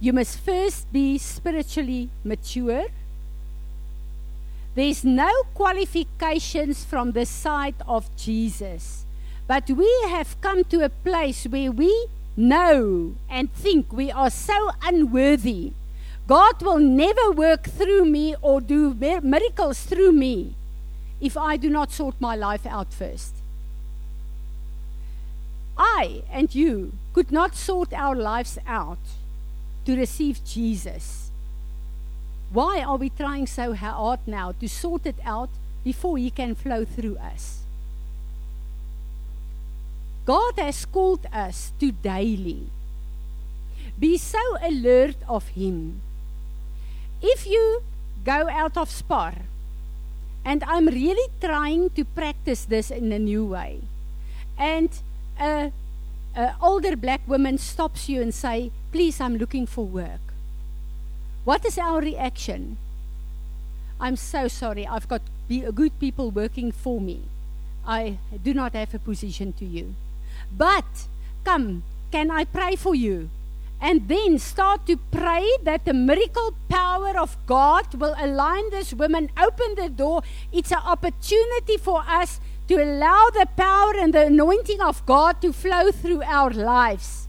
you 0.00 0.12
must 0.12 0.38
first 0.38 0.90
be 0.92 1.18
spiritually 1.18 2.08
mature. 2.24 2.86
There's 4.74 5.04
no 5.04 5.30
qualifications 5.54 6.84
from 6.84 7.12
the 7.12 7.26
side 7.26 7.74
of 7.86 8.08
Jesus. 8.16 9.04
But 9.46 9.68
we 9.68 9.90
have 10.08 10.40
come 10.40 10.64
to 10.64 10.84
a 10.84 10.88
place 10.88 11.44
where 11.44 11.72
we 11.72 12.06
know 12.36 13.14
and 13.28 13.52
think 13.52 13.92
we 13.92 14.10
are 14.10 14.30
so 14.30 14.70
unworthy. 14.82 15.72
God 16.26 16.62
will 16.62 16.78
never 16.78 17.32
work 17.32 17.64
through 17.64 18.04
me 18.04 18.36
or 18.40 18.60
do 18.60 18.94
miracles 18.94 19.82
through 19.82 20.12
me 20.12 20.54
if 21.20 21.36
I 21.36 21.56
do 21.56 21.68
not 21.68 21.90
sort 21.90 22.14
my 22.20 22.36
life 22.36 22.64
out 22.64 22.94
first. 22.94 23.39
I 25.80 26.22
and 26.30 26.54
you 26.54 26.92
could 27.14 27.32
not 27.32 27.56
sort 27.56 27.94
our 27.94 28.14
lives 28.14 28.58
out 28.66 29.00
to 29.86 29.96
receive 29.96 30.44
Jesus. 30.44 31.30
Why 32.52 32.82
are 32.82 32.96
we 32.96 33.08
trying 33.08 33.46
so 33.46 33.72
hard 33.72 34.20
now 34.26 34.52
to 34.60 34.68
sort 34.68 35.06
it 35.06 35.16
out 35.24 35.48
before 35.82 36.18
He 36.18 36.30
can 36.30 36.54
flow 36.54 36.84
through 36.84 37.16
us? 37.16 37.64
God 40.26 40.58
has 40.58 40.84
called 40.84 41.24
us 41.32 41.72
to 41.80 41.90
daily 41.92 42.68
be 43.98 44.16
so 44.16 44.40
alert 44.62 45.16
of 45.28 45.48
Him. 45.48 46.00
If 47.22 47.46
you 47.46 47.82
go 48.24 48.48
out 48.48 48.76
of 48.76 48.90
spar, 48.90 49.34
and 50.44 50.64
I'm 50.64 50.86
really 50.86 51.28
trying 51.40 51.90
to 51.90 52.04
practice 52.04 52.64
this 52.64 52.90
in 52.90 53.12
a 53.12 53.18
new 53.18 53.44
way, 53.44 53.80
and 54.58 54.88
a, 55.40 55.72
a 56.36 56.54
older 56.60 56.96
black 56.96 57.20
woman 57.26 57.58
stops 57.58 58.08
you 58.08 58.20
and 58.22 58.34
say, 58.34 58.70
"Please, 58.92 59.20
I'm 59.20 59.36
looking 59.36 59.66
for 59.66 59.84
work." 59.84 60.20
What 61.44 61.64
is 61.64 61.78
our 61.78 62.00
reaction? 62.00 62.76
I'm 63.98 64.16
so 64.16 64.48
sorry. 64.48 64.86
I've 64.86 65.08
got 65.08 65.22
good 65.48 65.98
people 65.98 66.30
working 66.30 66.72
for 66.72 67.00
me. 67.00 67.22
I 67.86 68.18
do 68.42 68.54
not 68.54 68.74
have 68.74 68.94
a 68.94 68.98
position 68.98 69.52
to 69.54 69.64
you. 69.64 69.94
But 70.52 71.08
come, 71.44 71.82
can 72.12 72.30
I 72.30 72.44
pray 72.44 72.76
for 72.76 72.94
you? 72.94 73.30
and 73.80 74.08
then 74.08 74.38
start 74.38 74.86
to 74.86 74.96
pray 75.10 75.48
that 75.64 75.84
the 75.86 75.94
miracle 75.94 76.54
power 76.68 77.16
of 77.16 77.36
God 77.46 77.94
will 77.94 78.14
align 78.18 78.68
this 78.70 78.92
woman, 78.92 79.30
open 79.40 79.74
the 79.74 79.88
door. 79.88 80.22
It's 80.52 80.70
an 80.70 80.84
opportunity 80.84 81.78
for 81.78 82.04
us 82.06 82.40
to 82.70 82.80
allow 82.80 83.28
the 83.30 83.48
power 83.56 83.94
and 83.98 84.14
the 84.14 84.26
anointing 84.26 84.80
of 84.80 85.04
God 85.04 85.42
to 85.42 85.52
flow 85.52 85.90
through 85.90 86.22
our 86.22 86.50
lives. 86.50 87.26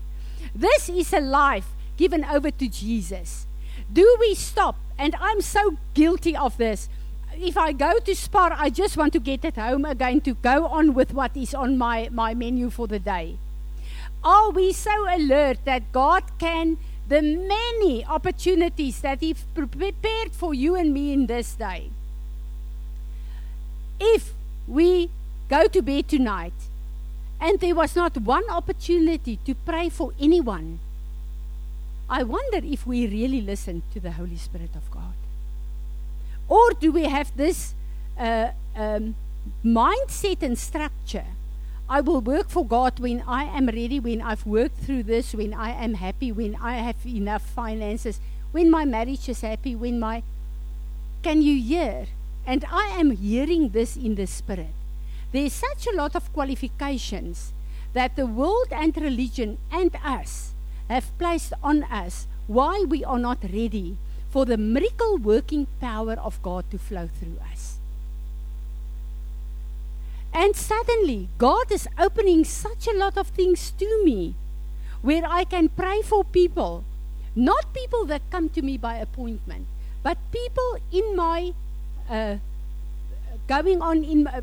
This 0.53 0.88
is 0.88 1.12
a 1.13 1.19
life 1.19 1.65
given 1.98 2.24
over 2.24 2.51
to 2.51 2.67
Jesus. 2.67 3.48
Do 3.91 4.05
we 4.19 4.36
stop? 4.36 4.75
And 5.00 5.15
I'm 5.19 5.41
so 5.41 5.77
guilty 5.95 6.38
of 6.38 6.57
this. 6.57 6.89
If 7.33 7.57
I 7.57 7.71
go 7.71 7.98
to 7.98 8.13
Spar, 8.15 8.53
I 8.55 8.69
just 8.69 8.98
want 8.98 9.13
to 9.13 9.19
get 9.19 9.43
at 9.43 9.55
home 9.55 9.83
again 9.83 10.21
to 10.29 10.36
go 10.36 10.67
on 10.67 10.93
with 10.93 11.12
what 11.12 11.36
is 11.36 11.55
on 11.55 11.75
my, 11.75 12.10
my 12.12 12.36
menu 12.36 12.69
for 12.69 12.86
the 12.86 13.00
day. 13.00 13.38
Are 14.24 14.51
we 14.51 14.71
so 14.71 14.93
alert 15.10 15.65
that 15.65 15.91
God 15.91 16.21
can, 16.38 16.77
the 17.10 17.24
many 17.24 18.05
opportunities 18.05 19.01
that 19.01 19.21
He 19.21 19.33
prepared 19.55 20.33
for 20.33 20.53
you 20.53 20.75
and 20.75 20.93
me 20.93 21.12
in 21.13 21.25
this 21.25 21.55
day? 21.55 21.89
If 24.00 24.33
we 24.67 25.10
go 25.51 25.67
to 25.67 25.81
bed 25.81 26.08
tonight 26.08 26.60
and 27.41 27.60
there 27.60 27.75
was 27.75 27.96
not 27.96 28.15
one 28.17 28.48
opportunity 28.50 29.38
to 29.46 29.53
pray 29.53 29.89
for 29.89 30.13
anyone, 30.20 30.79
I 32.08 32.24
wonder 32.24 32.60
if 32.63 32.88
we 32.88 33.08
really 33.08 33.41
listen 33.41 33.84
to 33.93 34.00
the 34.00 34.12
Holy 34.12 34.38
Spirit 34.38 34.75
of 34.75 34.89
God. 34.91 35.17
Or 36.48 36.72
do 36.72 36.91
we 36.91 37.03
have 37.03 37.36
this 37.36 37.74
uh, 38.17 38.51
um, 38.75 39.15
mindset 39.65 40.43
and 40.43 40.58
structure? 40.58 41.29
I 41.89 42.00
will 42.00 42.22
work 42.22 42.48
for 42.50 42.65
God 42.65 43.00
when 43.00 43.24
I 43.27 43.43
am 43.46 43.65
ready, 43.65 44.00
when 44.00 44.22
I've 44.22 44.46
worked 44.46 44.77
through 44.77 45.03
this, 45.03 45.34
when 45.34 45.53
I 45.53 45.72
am 45.72 45.96
happy, 45.96 46.31
when 46.31 46.55
I 46.55 46.75
have 46.77 47.03
enough 47.05 47.41
finances, 47.41 48.20
when 48.51 48.70
my 48.70 48.86
marriage 48.86 49.27
is 49.27 49.41
happy, 49.41 49.75
when 49.75 50.00
my. 50.00 50.24
Can 51.24 51.41
you 51.41 51.60
hear? 51.60 52.08
And 52.46 52.65
I 52.72 52.88
am 53.00 53.12
hearing 53.12 53.70
this 53.70 53.96
in 53.96 54.15
the 54.15 54.27
spirit. 54.27 54.81
There's 55.32 55.54
such 55.54 55.88
a 55.88 55.96
lot 55.96 56.16
of 56.16 56.32
qualifications 56.34 57.54
that 57.94 58.16
the 58.16 58.26
world 58.26 58.68
and 58.72 58.96
religion 58.98 59.58
and 59.72 59.96
us 60.04 60.52
have 60.90 61.18
placed 61.18 61.54
on 61.64 61.84
us 61.84 62.28
why 62.48 62.84
we 62.88 63.04
are 63.04 63.20
not 63.20 63.40
ready 63.44 63.98
for 64.30 64.46
the 64.46 64.58
miracle 64.58 65.18
working 65.18 65.68
power 65.80 66.14
of 66.14 66.42
God 66.42 66.70
to 66.72 66.78
flow 66.78 67.10
through 67.20 67.38
us. 67.52 67.78
And 70.34 70.56
suddenly, 70.56 71.28
God 71.38 71.72
is 71.72 71.88
opening 72.00 72.46
such 72.46 72.88
a 72.88 72.98
lot 72.98 73.18
of 73.18 73.28
things 73.28 73.72
to 73.72 74.06
me 74.06 74.36
where 75.02 75.24
I 75.26 75.44
can 75.44 75.68
pray 75.70 76.02
for 76.02 76.24
people. 76.24 76.84
Not 77.36 77.74
people 77.74 78.06
that 78.06 78.22
come 78.30 78.50
to 78.50 78.62
me 78.62 78.78
by 78.78 78.96
appointment, 78.96 79.68
but 80.04 80.18
people 80.32 80.78
in 80.92 81.16
my 81.16 81.54
uh, 82.10 82.38
going 83.48 83.82
on 83.82 84.04
in 84.04 84.28
uh, 84.28 84.42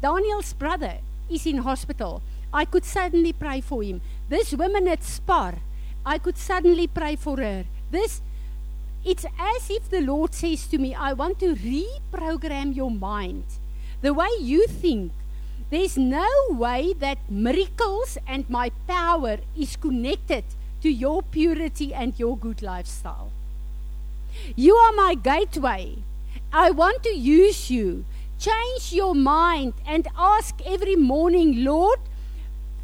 Daniel's 0.00 0.52
brother 0.52 0.98
is 1.30 1.46
in 1.46 1.58
hospital. 1.58 2.22
I 2.52 2.64
could 2.64 2.84
suddenly 2.84 3.32
pray 3.32 3.60
for 3.60 3.82
him. 3.82 4.00
This 4.28 4.52
woman 4.52 4.88
at 4.88 5.02
Spar, 5.02 5.54
I 6.04 6.18
could 6.18 6.36
suddenly 6.36 6.86
pray 6.86 7.16
for 7.16 7.36
her. 7.38 7.64
This 7.90 8.20
it's 9.04 9.24
as 9.38 9.68
if 9.68 9.90
the 9.90 10.00
Lord 10.00 10.32
says 10.32 10.66
to 10.68 10.78
me, 10.78 10.94
I 10.94 11.12
want 11.12 11.40
to 11.40 11.56
reprogram 11.56 12.74
your 12.76 12.90
mind 12.90 13.44
the 14.02 14.12
way 14.12 14.28
you 14.40 14.66
think, 14.66 15.12
there's 15.70 15.96
no 15.96 16.26
way 16.50 16.92
that 16.98 17.30
miracles 17.30 18.18
and 18.26 18.50
my 18.50 18.70
power 18.88 19.38
is 19.56 19.76
connected 19.76 20.44
to 20.82 20.90
your 20.90 21.22
purity 21.22 21.94
and 21.94 22.18
your 22.18 22.36
good 22.36 22.62
lifestyle. 22.62 23.30
You 24.56 24.74
are 24.74 24.92
my 24.92 25.14
gateway. 25.14 25.98
I 26.52 26.72
want 26.72 27.04
to 27.04 27.14
use 27.14 27.70
you. 27.70 28.04
Change 28.42 28.92
your 28.92 29.14
mind 29.14 29.74
and 29.86 30.08
ask 30.18 30.60
every 30.66 30.96
morning, 30.96 31.62
Lord, 31.62 32.00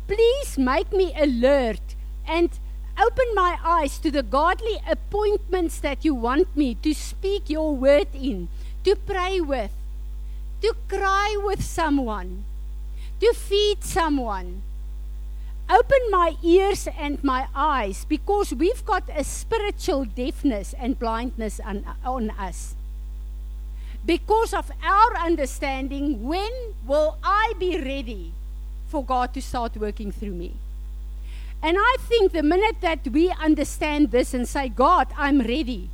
please 0.06 0.56
make 0.56 0.92
me 0.92 1.12
alert 1.18 1.96
and 2.28 2.48
open 2.96 3.26
my 3.34 3.58
eyes 3.64 3.98
to 3.98 4.12
the 4.12 4.22
godly 4.22 4.78
appointments 4.88 5.80
that 5.80 6.04
you 6.04 6.14
want 6.14 6.56
me 6.56 6.76
to 6.76 6.94
speak 6.94 7.50
your 7.50 7.74
word 7.74 8.06
in, 8.14 8.46
to 8.84 8.94
pray 8.94 9.40
with, 9.40 9.72
to 10.62 10.76
cry 10.86 11.36
with 11.42 11.64
someone, 11.64 12.44
to 13.18 13.34
feed 13.34 13.82
someone. 13.82 14.62
Open 15.68 15.98
my 16.12 16.36
ears 16.40 16.86
and 16.96 17.24
my 17.24 17.48
eyes 17.52 18.06
because 18.08 18.54
we've 18.54 18.86
got 18.86 19.10
a 19.10 19.24
spiritual 19.24 20.04
deafness 20.04 20.72
and 20.78 21.00
blindness 21.00 21.58
on, 21.58 21.84
on 22.04 22.30
us. 22.38 22.76
Because 24.08 24.54
of 24.54 24.72
our 24.82 25.16
understanding, 25.18 26.24
when 26.26 26.50
will 26.86 27.18
I 27.22 27.52
be 27.58 27.76
ready 27.76 28.32
for 28.88 29.04
God 29.04 29.34
to 29.34 29.42
start 29.42 29.76
working 29.76 30.10
through 30.12 30.32
me? 30.32 30.54
And 31.62 31.76
I 31.78 31.96
think 32.08 32.32
the 32.32 32.42
minute 32.42 32.80
that 32.80 33.06
we 33.08 33.28
understand 33.28 34.10
this 34.10 34.32
and 34.32 34.48
say, 34.48 34.70
God, 34.70 35.08
I'm 35.14 35.40
ready, 35.40 35.90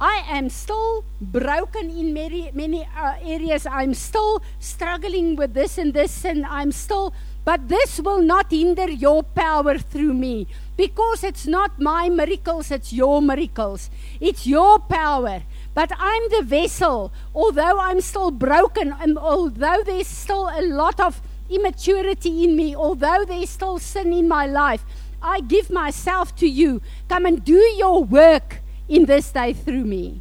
I 0.00 0.22
am 0.28 0.48
still 0.48 1.04
broken 1.20 1.90
in 1.90 2.14
many, 2.14 2.52
many 2.54 2.86
uh, 2.96 3.14
areas. 3.20 3.66
I'm 3.66 3.94
still 3.94 4.42
struggling 4.60 5.34
with 5.34 5.52
this 5.52 5.76
and 5.76 5.92
this, 5.92 6.24
and 6.24 6.46
I'm 6.46 6.70
still, 6.70 7.12
but 7.44 7.68
this 7.68 7.98
will 7.98 8.22
not 8.22 8.52
hinder 8.52 8.88
your 8.88 9.24
power 9.24 9.76
through 9.76 10.14
me 10.14 10.46
because 10.76 11.24
it's 11.24 11.48
not 11.48 11.80
my 11.80 12.08
miracles, 12.08 12.70
it's 12.70 12.92
your 12.92 13.20
miracles. 13.20 13.90
It's 14.20 14.46
your 14.46 14.78
power. 14.78 15.42
But 15.74 15.92
I'm 15.98 16.22
the 16.30 16.42
vessel, 16.42 17.12
although 17.34 17.78
I'm 17.78 18.00
still 18.00 18.30
broken, 18.30 18.92
and 19.00 19.16
although 19.16 19.82
there's 19.84 20.08
still 20.08 20.48
a 20.48 20.62
lot 20.62 20.98
of 20.98 21.20
immaturity 21.48 22.44
in 22.44 22.56
me, 22.56 22.74
although 22.74 23.24
there's 23.24 23.50
still 23.50 23.78
sin 23.78 24.12
in 24.12 24.28
my 24.28 24.46
life, 24.46 24.84
I 25.22 25.40
give 25.40 25.70
myself 25.70 26.34
to 26.36 26.48
you. 26.48 26.80
Come 27.08 27.26
and 27.26 27.44
do 27.44 27.58
your 27.76 28.02
work 28.04 28.60
in 28.88 29.06
this 29.06 29.30
day 29.30 29.52
through 29.52 29.84
me. 29.84 30.20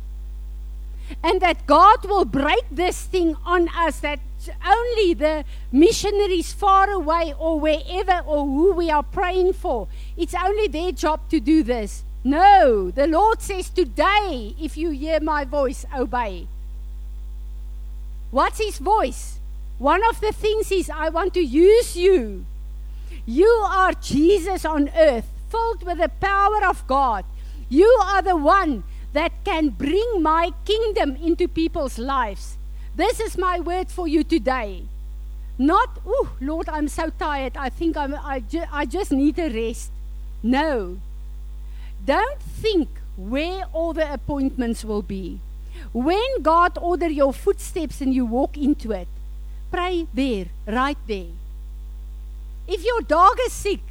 And 1.23 1.41
that 1.41 1.65
God 1.65 2.05
will 2.05 2.25
break 2.25 2.65
this 2.69 3.01
thing 3.01 3.35
on 3.45 3.69
us 3.69 3.99
that 4.01 4.19
only 4.65 5.13
the 5.13 5.43
missionaries 5.71 6.53
far 6.53 6.89
away 6.89 7.33
or 7.37 7.59
wherever 7.59 8.19
or 8.25 8.45
who 8.45 8.73
we 8.73 8.91
are 8.91 9.03
praying 9.03 9.53
for, 9.53 9.87
it's 10.15 10.35
only 10.35 10.67
their 10.67 10.91
job 10.91 11.21
to 11.29 11.39
do 11.39 11.63
this. 11.63 12.03
No, 12.23 12.91
the 12.91 13.07
Lord 13.07 13.41
says 13.41 13.69
today, 13.69 14.55
if 14.59 14.75
you 14.75 14.89
hear 14.89 15.19
my 15.21 15.45
voice, 15.45 15.85
obey. 15.95 16.47
What's 18.31 18.59
his 18.59 18.77
voice? 18.77 19.39
One 19.77 20.03
of 20.07 20.19
the 20.19 20.33
things 20.33 20.71
is, 20.71 20.89
I 20.89 21.09
want 21.09 21.33
to 21.35 21.41
use 21.41 21.95
you. 21.95 22.45
You 23.25 23.47
are 23.47 23.93
Jesus 23.93 24.65
on 24.65 24.89
earth, 24.95 25.27
filled 25.49 25.83
with 25.83 25.99
the 25.99 26.09
power 26.09 26.65
of 26.65 26.85
God. 26.87 27.23
You 27.69 27.87
are 28.03 28.21
the 28.21 28.35
one 28.35 28.83
that 29.13 29.31
can 29.45 29.69
bring 29.69 30.21
my 30.21 30.51
kingdom 30.65 31.15
into 31.15 31.47
people's 31.47 31.97
lives. 31.97 32.57
This 32.95 33.19
is 33.19 33.37
my 33.37 33.59
word 33.59 33.89
for 33.89 34.07
you 34.07 34.23
today. 34.23 34.83
Not, 35.57 35.99
oh, 36.05 36.31
Lord, 36.41 36.67
I'm 36.69 36.87
so 36.87 37.09
tired. 37.09 37.55
I 37.55 37.69
think 37.69 37.95
I'm, 37.95 38.13
I, 38.15 38.41
ju- 38.41 38.69
I 38.71 38.85
just 38.85 39.11
need 39.11 39.39
a 39.39 39.49
rest. 39.49 39.91
No. 40.43 40.99
Don't 42.09 42.41
think 42.41 42.89
where 43.17 43.65
all 43.71 43.93
the 43.93 44.11
appointments 44.11 44.83
will 44.83 45.03
be. 45.03 45.39
When 45.93 46.41
God 46.41 46.77
order 46.81 47.07
your 47.07 47.33
footsteps 47.33 48.01
and 48.01 48.13
you 48.13 48.25
walk 48.25 48.57
into 48.57 48.91
it, 48.91 49.07
pray 49.69 50.07
there, 50.13 50.47
right 50.65 50.97
there. 51.05 51.31
If 52.67 52.83
your 52.83 53.01
dog 53.01 53.37
is 53.45 53.53
sick, 53.53 53.85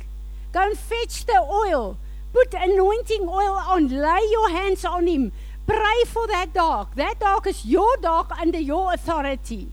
go 0.53 0.63
and 0.67 0.79
fetch 0.79 1.27
the 1.27 1.39
oil 1.39 1.97
Put 2.33 2.55
anointing 2.55 3.23
oil 3.23 3.57
on. 3.57 3.89
Lay 3.89 4.21
your 4.31 4.51
hands 4.51 4.85
on 4.85 5.07
him. 5.07 5.33
Pray 5.67 6.05
for 6.07 6.27
that 6.29 6.53
dog. 6.53 6.95
That 6.97 7.19
dog 7.21 7.47
is 7.47 7.65
your 7.65 7.97
dog 7.97 8.33
under 8.39 8.59
your 8.59 8.93
authority. 8.93 9.69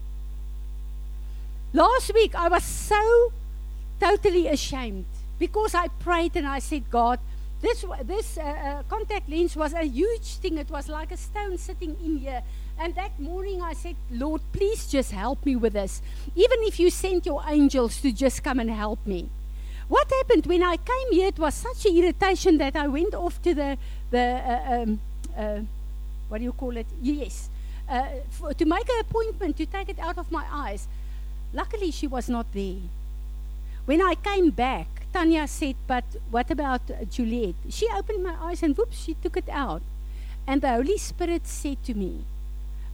Last 1.73 2.13
week, 2.13 2.33
I 2.35 2.47
was 2.47 2.63
so 2.63 3.31
totally 3.99 4.47
ashamed 4.47 5.05
because 5.37 5.75
I 5.75 5.89
prayed 5.89 6.35
and 6.35 6.47
I 6.47 6.59
said, 6.59 6.89
God, 6.89 7.19
this, 7.61 7.85
this 8.03 8.37
uh, 8.37 8.41
uh, 8.41 8.83
contact 8.83 9.29
lens 9.29 9.55
was 9.55 9.73
a 9.73 9.83
huge 9.83 10.37
thing. 10.37 10.57
It 10.57 10.69
was 10.69 10.89
like 10.89 11.11
a 11.11 11.17
stone 11.17 11.57
sitting 11.57 11.95
in 12.03 12.17
here. 12.17 12.43
And 12.77 12.93
that 12.95 13.19
morning 13.19 13.61
I 13.61 13.73
said, 13.73 13.95
Lord, 14.11 14.41
please 14.51 14.87
just 14.87 15.11
help 15.11 15.45
me 15.45 15.55
with 15.55 15.73
this. 15.73 16.01
Even 16.35 16.59
if 16.61 16.79
you 16.79 16.89
sent 16.89 17.25
your 17.25 17.43
angels 17.47 18.01
to 18.01 18.11
just 18.11 18.43
come 18.43 18.59
and 18.59 18.69
help 18.69 19.05
me. 19.05 19.29
What 19.87 20.09
happened 20.09 20.47
when 20.47 20.63
I 20.63 20.77
came 20.77 21.11
here? 21.11 21.27
It 21.27 21.39
was 21.39 21.53
such 21.53 21.85
an 21.85 21.95
irritation 21.95 22.57
that 22.57 22.75
I 22.75 22.87
went 22.87 23.13
off 23.13 23.41
to 23.43 23.53
the 23.53 23.77
the 24.09 24.19
uh, 24.19 24.81
um, 24.81 24.99
uh, 25.37 25.59
what 26.27 26.39
do 26.39 26.43
you 26.43 26.53
call 26.53 26.75
it? 26.75 26.87
Yes, 27.01 27.49
uh, 27.87 28.07
for, 28.31 28.53
to 28.53 28.65
make 28.65 28.89
an 28.89 28.99
appointment 29.01 29.57
to 29.57 29.65
take 29.67 29.89
it 29.89 29.99
out 29.99 30.17
of 30.17 30.31
my 30.31 30.45
eyes. 30.51 30.87
Luckily, 31.53 31.91
she 31.91 32.07
was 32.07 32.27
not 32.29 32.51
there. 32.53 32.81
When 33.85 34.01
I 34.01 34.15
came 34.15 34.49
back, 34.49 35.04
Tanya 35.15 35.47
said, 35.47 35.77
but 35.87 36.03
what 36.29 36.51
about 36.51 36.81
Juliet? 37.09 37.55
She 37.69 37.87
opened 37.87 38.21
my 38.21 38.35
eyes 38.41 38.61
and 38.61 38.75
whoops, 38.75 39.01
she 39.05 39.13
took 39.13 39.37
it 39.37 39.47
out. 39.47 39.81
And 40.45 40.61
the 40.61 40.67
Holy 40.67 40.97
Spirit 40.97 41.47
said 41.47 41.81
to 41.85 41.93
me, 41.93 42.25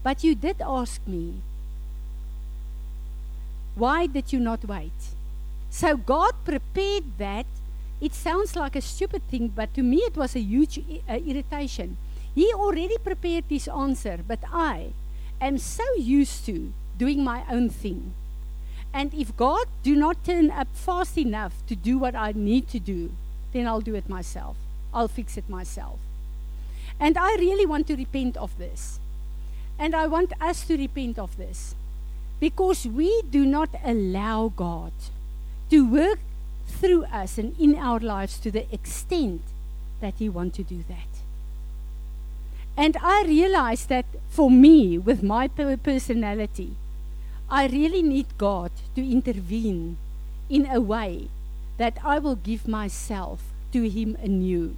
But 0.04 0.24
you 0.24 0.36
did 0.36 0.62
ask 0.62 1.02
me, 1.08 1.42
why 3.74 4.06
did 4.06 4.32
you 4.32 4.40
not 4.40 4.66
wait? 4.66 5.16
So 5.72 5.98
God 5.98 6.34
prepared 6.46 7.18
that. 7.18 7.48
It 8.00 8.14
sounds 8.14 8.56
like 8.56 8.76
a 8.76 8.82
stupid 8.82 9.28
thing, 9.28 9.48
but 9.48 9.74
to 9.74 9.82
me 9.82 9.98
it 9.98 10.16
was 10.16 10.36
a 10.36 10.42
huge 10.42 10.78
uh, 10.78 11.14
irritation. 11.14 11.98
He 12.36 12.54
already 12.54 13.00
prepared 13.00 13.46
this 13.50 13.68
answer, 13.68 14.20
but 14.28 14.40
I 14.54 14.94
am 15.42 15.58
so 15.58 15.86
used 15.96 16.46
to 16.46 16.72
doing 17.00 17.24
my 17.24 17.44
own 17.50 17.70
thing. 17.70 18.14
And 18.93 19.13
if 19.13 19.36
God 19.38 19.67
do 19.84 19.95
not 19.95 20.23
turn 20.25 20.51
up 20.51 20.67
fast 20.73 21.17
enough 21.17 21.54
to 21.67 21.75
do 21.75 21.97
what 21.97 22.15
I 22.15 22.34
need 22.34 22.67
to 22.69 22.80
do, 22.80 23.12
then 23.54 23.67
I'll 23.67 23.82
do 23.82 23.95
it 23.95 24.10
myself. 24.10 24.58
I'll 24.93 25.08
fix 25.08 25.38
it 25.38 25.49
myself. 25.49 25.99
And 26.99 27.17
I 27.17 27.36
really 27.36 27.65
want 27.65 27.88
to 27.88 27.95
repent 27.95 28.38
of 28.38 28.58
this. 28.58 28.99
And 29.80 29.95
I 29.95 30.08
want 30.08 30.34
us 30.41 30.65
to 30.67 30.77
repent 30.77 31.17
of 31.17 31.38
this. 31.38 31.73
Because 32.39 32.86
we 32.86 33.21
do 33.30 33.45
not 33.45 33.69
allow 33.84 34.51
God 34.56 34.91
to 35.69 35.89
work 35.89 36.19
through 36.67 37.06
us 37.06 37.38
and 37.38 37.58
in 37.60 37.75
our 37.75 37.99
lives 37.99 38.39
to 38.39 38.51
the 38.51 38.71
extent 38.73 39.41
that 40.01 40.15
He 40.17 40.27
wants 40.27 40.58
to 40.58 40.63
do 40.63 40.84
that. 40.89 41.08
And 42.77 42.97
I 43.01 43.23
realize 43.23 43.86
that 43.88 44.06
for 44.30 44.49
me, 44.49 44.97
with 44.97 45.23
my 45.23 45.47
personality, 45.47 46.75
I 47.52 47.68
really 47.68 48.02
need 48.02 48.38
God 48.38 48.72
to 48.96 49.04
intervene 49.04 49.98
in 50.50 50.66
a 50.72 50.80
way 50.80 51.28
that 51.78 51.98
I 52.02 52.18
will 52.18 52.38
give 52.38 52.66
myself 52.66 53.42
to 53.74 53.90
Him 53.90 54.16
anew. 54.24 54.78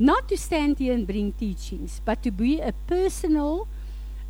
Not 0.00 0.28
to 0.28 0.36
stand 0.36 0.78
here 0.78 0.94
and 0.94 1.06
bring 1.06 1.30
teachings, 1.32 2.00
but 2.04 2.20
to 2.24 2.32
be 2.32 2.60
a 2.60 2.74
personal 2.88 3.68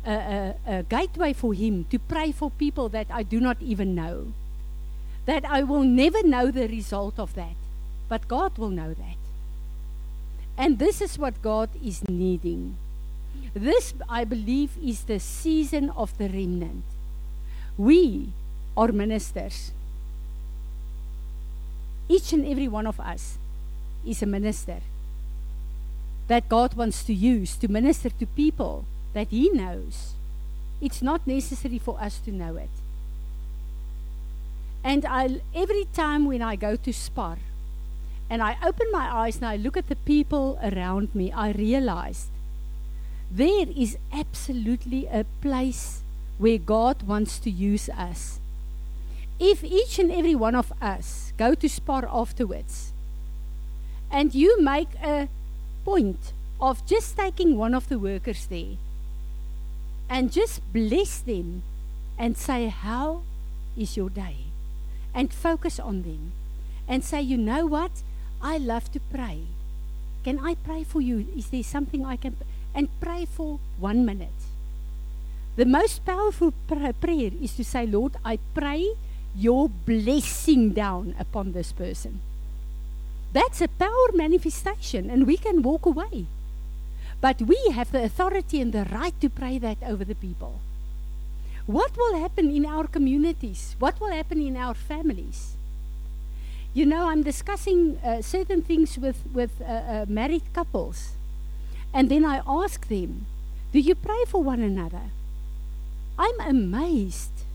uh, 0.05 0.09
uh, 0.09 0.53
uh, 0.67 0.81
gateway 0.83 1.33
for 1.33 1.55
Him 1.55 1.85
to 1.89 1.97
pray 1.97 2.31
for 2.31 2.51
people 2.51 2.89
that 2.89 3.07
I 3.09 3.23
do 3.23 3.39
not 3.39 3.57
even 3.59 3.95
know. 3.95 4.33
That 5.25 5.43
I 5.43 5.63
will 5.63 5.83
never 5.83 6.21
know 6.21 6.51
the 6.51 6.67
result 6.67 7.17
of 7.17 7.33
that, 7.33 7.55
but 8.07 8.27
God 8.27 8.55
will 8.59 8.69
know 8.69 8.93
that. 8.93 9.17
And 10.57 10.77
this 10.77 11.01
is 11.01 11.17
what 11.17 11.41
God 11.41 11.69
is 11.83 12.07
needing. 12.07 12.77
This, 13.55 13.95
I 14.07 14.25
believe, 14.25 14.77
is 14.77 15.05
the 15.05 15.19
season 15.19 15.89
of 15.89 16.15
the 16.19 16.29
remnant. 16.29 16.83
We 17.77 18.29
are 18.77 18.91
ministers. 18.91 19.71
Each 22.07 22.33
and 22.33 22.45
every 22.45 22.67
one 22.67 22.85
of 22.85 22.99
us 22.99 23.37
is 24.05 24.21
a 24.21 24.25
minister 24.25 24.81
that 26.27 26.49
God 26.49 26.75
wants 26.75 27.03
to 27.05 27.13
use 27.13 27.55
to 27.57 27.67
minister 27.67 28.09
to 28.09 28.25
people 28.25 28.85
that 29.13 29.27
He 29.29 29.49
knows. 29.49 30.13
It's 30.81 31.01
not 31.01 31.25
necessary 31.25 31.79
for 31.79 31.99
us 31.99 32.19
to 32.25 32.31
know 32.31 32.55
it. 32.57 32.69
And 34.83 35.05
I, 35.05 35.41
every 35.55 35.87
time 35.93 36.25
when 36.25 36.41
I 36.41 36.55
go 36.55 36.75
to 36.75 36.93
Spar 36.93 37.37
and 38.29 38.41
I 38.41 38.57
open 38.63 38.91
my 38.91 39.09
eyes 39.11 39.37
and 39.37 39.45
I 39.45 39.55
look 39.55 39.77
at 39.77 39.87
the 39.87 39.95
people 39.95 40.59
around 40.61 41.15
me, 41.15 41.31
I 41.31 41.51
realize 41.51 42.27
there 43.31 43.67
is 43.75 43.97
absolutely 44.11 45.07
a 45.07 45.25
place 45.41 46.02
where 46.37 46.57
God 46.57 47.03
wants 47.03 47.39
to 47.39 47.49
use 47.49 47.89
us. 47.89 48.39
If 49.39 49.63
each 49.63 49.99
and 49.99 50.11
every 50.11 50.35
one 50.35 50.55
of 50.55 50.71
us 50.81 51.33
go 51.37 51.53
to 51.55 51.67
Spar 51.67 52.07
afterwards 52.09 52.93
and 54.11 54.33
you 54.33 54.61
make 54.61 54.93
a 55.03 55.27
point 55.83 56.33
of 56.61 56.85
just 56.85 57.17
taking 57.17 57.57
one 57.57 57.73
of 57.73 57.89
the 57.89 57.99
workers 57.99 58.45
there 58.45 58.77
and 60.09 60.31
just 60.31 60.61
bless 60.71 61.19
them 61.19 61.63
and 62.17 62.37
say, 62.37 62.67
How 62.67 63.23
is 63.77 63.97
your 63.97 64.09
day? 64.09 64.37
And 65.13 65.33
focus 65.33 65.79
on 65.79 66.03
them 66.03 66.31
and 66.87 67.03
say, 67.03 67.21
You 67.21 67.37
know 67.37 67.65
what? 67.65 68.03
I 68.41 68.57
love 68.57 68.91
to 68.91 68.99
pray. 68.99 69.39
Can 70.23 70.39
I 70.39 70.55
pray 70.55 70.83
for 70.83 71.01
you? 71.01 71.27
Is 71.35 71.47
there 71.47 71.63
something 71.63 72.05
I 72.05 72.15
can? 72.15 72.37
And 72.75 72.89
pray 73.01 73.25
for 73.25 73.59
one 73.79 74.05
minute. 74.05 74.42
The 75.55 75.65
most 75.65 76.03
powerful 76.03 76.51
prayer 76.67 77.31
is 77.41 77.53
to 77.57 77.63
say, 77.63 77.85
Lord, 77.85 78.15
I 78.25 78.39
pray 78.55 78.93
your 79.35 79.69
blessing 79.69 80.71
down 80.71 81.13
upon 81.19 81.51
this 81.51 81.71
person. 81.71 82.21
That's 83.33 83.61
a 83.61 83.67
power 83.67 84.09
manifestation, 84.13 85.09
and 85.09 85.27
we 85.27 85.37
can 85.37 85.61
walk 85.61 85.85
away. 85.85 86.25
But 87.21 87.41
we 87.41 87.57
have 87.71 87.91
the 87.91 88.03
authority 88.03 88.61
and 88.61 88.73
the 88.73 88.85
right 88.85 89.13
to 89.21 89.29
pray 89.29 89.57
that 89.59 89.77
over 89.83 90.03
the 90.03 90.15
people. 90.15 90.59
What 91.65 91.95
will 91.97 92.19
happen 92.19 92.49
in 92.51 92.65
our 92.65 92.87
communities? 92.87 93.75
What 93.79 94.01
will 94.01 94.11
happen 94.11 94.41
in 94.41 94.57
our 94.57 94.73
families? 94.73 95.55
You 96.73 96.85
know, 96.85 97.07
I'm 97.09 97.23
discussing 97.23 97.97
uh, 98.03 98.21
certain 98.21 98.63
things 98.63 98.97
with, 98.97 99.23
with 99.31 99.61
uh, 99.61 99.65
uh, 99.65 100.05
married 100.07 100.43
couples. 100.53 101.11
And 101.93 102.09
then 102.09 102.25
I 102.25 102.41
ask 102.47 102.87
them, 102.87 103.27
Do 103.71 103.79
you 103.79 103.93
pray 103.93 104.25
for 104.27 104.43
one 104.43 104.61
another? 104.61 105.11
I'm 106.17 106.39
amazed 106.39 107.45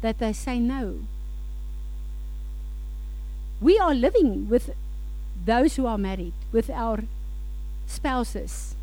that 0.00 0.18
they 0.18 0.32
say 0.32 0.58
no. 0.58 1.00
We 3.60 3.78
are 3.78 3.94
living 3.94 4.48
with 4.48 4.70
those 5.44 5.76
who 5.76 5.86
are 5.86 5.98
married, 5.98 6.34
with 6.52 6.70
our 6.70 7.04
spouses 7.86 8.74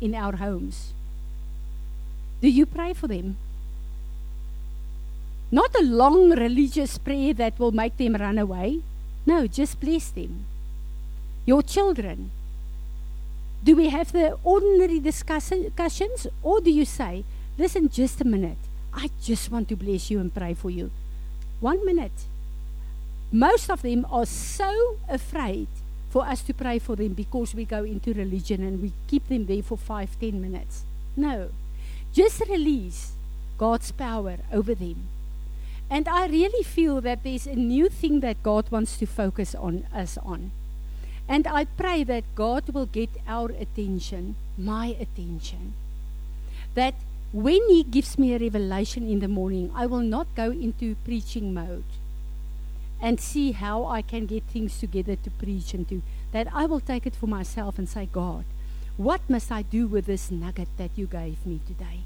in 0.00 0.14
our 0.14 0.36
homes. 0.36 0.92
Do 2.40 2.48
you 2.48 2.64
pray 2.64 2.94
for 2.94 3.08
them? 3.08 3.36
Not 5.50 5.74
a 5.74 5.82
long 5.82 6.30
religious 6.30 6.96
prayer 6.96 7.34
that 7.34 7.58
will 7.58 7.72
make 7.72 7.96
them 7.96 8.14
run 8.14 8.38
away. 8.38 8.80
No, 9.26 9.46
just 9.46 9.80
bless 9.80 10.10
them. 10.10 10.46
Your 11.44 11.62
children. 11.62 12.30
Do 13.64 13.76
we 13.76 13.88
have 13.88 14.12
the 14.12 14.38
ordinary 14.44 15.00
discussions 15.00 16.26
or 16.42 16.60
do 16.60 16.70
you 16.70 16.84
say, 16.84 17.24
listen, 17.60 17.88
just 17.88 18.20
a 18.20 18.24
minute. 18.24 18.58
I 18.92 19.10
just 19.22 19.50
want 19.52 19.68
to 19.68 19.76
bless 19.76 20.10
you 20.10 20.18
and 20.18 20.34
pray 20.34 20.54
for 20.54 20.70
you. 20.70 20.90
One 21.60 21.84
minute. 21.84 22.24
Most 23.30 23.70
of 23.70 23.82
them 23.82 24.06
are 24.10 24.26
so 24.26 24.96
afraid 25.08 25.68
for 26.10 26.26
us 26.26 26.42
to 26.42 26.54
pray 26.54 26.80
for 26.80 26.96
them 26.96 27.12
because 27.12 27.54
we 27.54 27.64
go 27.64 27.84
into 27.84 28.12
religion 28.12 28.64
and 28.64 28.82
we 28.82 28.92
keep 29.06 29.28
them 29.28 29.46
there 29.46 29.62
for 29.62 29.76
five, 29.76 30.18
ten 30.18 30.40
minutes. 30.40 30.84
No. 31.16 31.50
Just 32.12 32.40
release 32.48 33.12
God's 33.58 33.92
power 33.92 34.38
over 34.52 34.74
them. 34.74 35.06
And 35.88 36.08
I 36.08 36.26
really 36.26 36.64
feel 36.64 37.00
that 37.02 37.22
there's 37.22 37.46
a 37.46 37.54
new 37.54 37.88
thing 37.88 38.20
that 38.20 38.42
God 38.42 38.70
wants 38.70 38.96
to 38.98 39.06
focus 39.06 39.54
on 39.54 39.86
us 39.94 40.18
on. 40.18 40.50
And 41.28 41.46
I 41.46 41.66
pray 41.66 42.02
that 42.04 42.24
God 42.34 42.70
will 42.70 42.86
get 42.86 43.10
our 43.28 43.50
attention, 43.50 44.34
my 44.58 44.96
attention. 44.98 45.74
That 46.74 46.94
when 47.32 47.60
He 47.68 47.84
gives 47.84 48.18
me 48.18 48.34
a 48.34 48.38
revelation 48.38 49.08
in 49.08 49.20
the 49.20 49.28
morning, 49.28 49.70
I 49.74 49.86
will 49.86 50.00
not 50.00 50.34
go 50.34 50.50
into 50.50 50.96
preaching 51.04 51.54
mode 51.54 51.84
and 53.00 53.20
see 53.20 53.52
how 53.52 53.86
I 53.86 54.02
can 54.02 54.26
get 54.26 54.42
things 54.44 54.78
together 54.78 55.16
to 55.16 55.30
preach 55.30 55.72
and 55.72 55.88
to 55.88 56.02
that 56.32 56.48
I 56.52 56.66
will 56.66 56.80
take 56.80 57.06
it 57.06 57.14
for 57.14 57.26
myself 57.26 57.78
and 57.78 57.88
say, 57.88 58.08
God, 58.12 58.44
what 58.96 59.20
must 59.28 59.50
I 59.50 59.62
do 59.62 59.86
with 59.86 60.06
this 60.06 60.30
nugget 60.30 60.68
that 60.76 60.90
you 60.96 61.06
gave 61.06 61.44
me 61.46 61.60
today? 61.66 62.00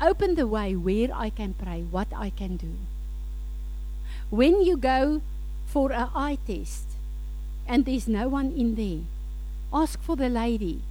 Open 0.00 0.34
the 0.34 0.46
way 0.46 0.76
where 0.76 1.08
I 1.14 1.30
can 1.30 1.54
pray, 1.54 1.82
what 1.82 2.08
I 2.14 2.30
can 2.30 2.56
do. 2.56 2.76
When 4.28 4.60
you 4.60 4.76
go 4.76 5.22
for 5.66 5.92
an 5.92 6.10
eye 6.14 6.38
test 6.46 6.86
and 7.66 7.84
there's 7.84 8.06
no 8.06 8.28
one 8.28 8.52
in 8.52 8.74
there, 8.74 9.04
ask 9.72 10.00
for 10.02 10.16
the 10.16 10.28
lady, 10.28 10.82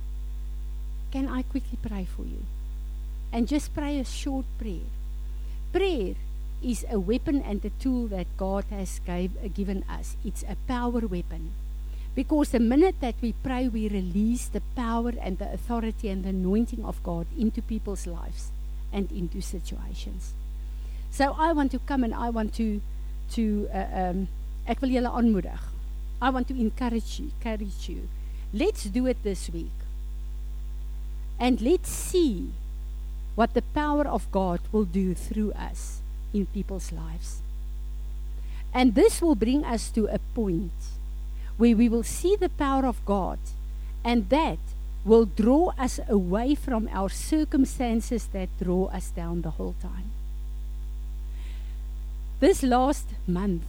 Can 1.11 1.27
I 1.27 1.43
quickly 1.43 1.77
pray 1.81 2.05
for 2.05 2.23
you? 2.23 2.45
And 3.35 3.49
just 3.49 3.75
pray 3.75 3.99
a 3.99 4.05
short 4.05 4.45
prayer. 4.57 4.87
Prayer 5.73 6.15
is 6.63 6.85
a 6.89 7.01
weapon 7.01 7.41
and 7.41 7.59
a 7.65 7.69
tool 7.83 8.07
that 8.07 8.27
God 8.37 8.63
has 8.69 9.01
gave, 9.05 9.31
given 9.53 9.83
us. 9.89 10.15
It's 10.23 10.43
a 10.43 10.55
power 10.69 11.01
weapon. 11.01 11.51
Because 12.15 12.51
the 12.51 12.61
minute 12.61 12.95
that 13.01 13.15
we 13.21 13.33
pray, 13.33 13.67
we 13.67 13.89
release 13.89 14.47
the 14.47 14.61
power 14.73 15.11
and 15.19 15.37
the 15.37 15.51
authority 15.51 16.07
and 16.07 16.23
the 16.23 16.29
anointing 16.29 16.85
of 16.85 17.03
God 17.03 17.27
into 17.37 17.61
people's 17.61 18.07
lives 18.07 18.51
and 18.93 19.11
into 19.11 19.41
situations. 19.41 20.31
So 21.11 21.35
I 21.37 21.51
want 21.51 21.71
to 21.71 21.79
come 21.79 22.05
and 22.05 22.15
I 22.15 22.29
want 22.29 22.55
to, 22.55 22.79
to 23.33 23.67
uh, 23.67 23.99
um, 23.99 24.27
ek 24.65 24.79
wil 24.79 24.95
julle 24.95 25.11
aanmoedig. 25.11 25.59
I 26.21 26.29
want 26.29 26.47
to 26.47 26.55
encourage 26.55 27.19
you, 27.19 27.31
encourage 27.35 27.89
you. 27.89 28.07
Let's 28.53 28.85
do 28.85 29.07
it 29.07 29.23
this 29.23 29.49
week. 29.49 29.75
And 31.37 31.59
let's 31.59 31.91
see 31.91 32.55
what 33.35 33.53
the 33.53 33.61
power 33.61 34.07
of 34.07 34.31
God 34.31 34.59
will 34.71 34.85
do 34.85 35.13
through 35.13 35.51
us 35.53 36.01
in 36.33 36.45
people's 36.47 36.91
lives. 36.91 37.41
And 38.73 38.95
this 38.95 39.21
will 39.21 39.35
bring 39.35 39.63
us 39.63 39.89
to 39.91 40.07
a 40.07 40.19
point 40.33 40.71
where 41.57 41.75
we 41.75 41.87
will 41.87 42.03
see 42.03 42.35
the 42.35 42.49
power 42.49 42.85
of 42.85 43.03
God, 43.05 43.39
and 44.03 44.29
that 44.29 44.59
will 45.05 45.25
draw 45.25 45.71
us 45.77 45.99
away 46.09 46.55
from 46.55 46.89
our 46.91 47.09
circumstances 47.09 48.27
that 48.33 48.49
draw 48.61 48.87
us 48.87 49.11
down 49.11 49.41
the 49.41 49.51
whole 49.51 49.75
time. 49.81 50.11
This 52.39 52.63
last 52.63 53.05
month, 53.27 53.63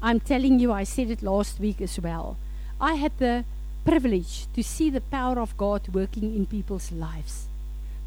I'm 0.00 0.20
telling 0.20 0.58
you, 0.58 0.72
I 0.72 0.84
said 0.84 1.10
it 1.10 1.22
last 1.22 1.58
week 1.58 1.80
as 1.80 2.00
well. 2.00 2.36
I 2.80 2.94
had 2.94 3.12
the 3.18 3.44
privilege 3.84 4.46
to 4.54 4.62
see 4.62 4.90
the 4.90 5.00
power 5.00 5.40
of 5.40 5.56
God 5.56 5.88
working 5.92 6.34
in 6.34 6.46
people's 6.46 6.92
lives. 6.92 7.47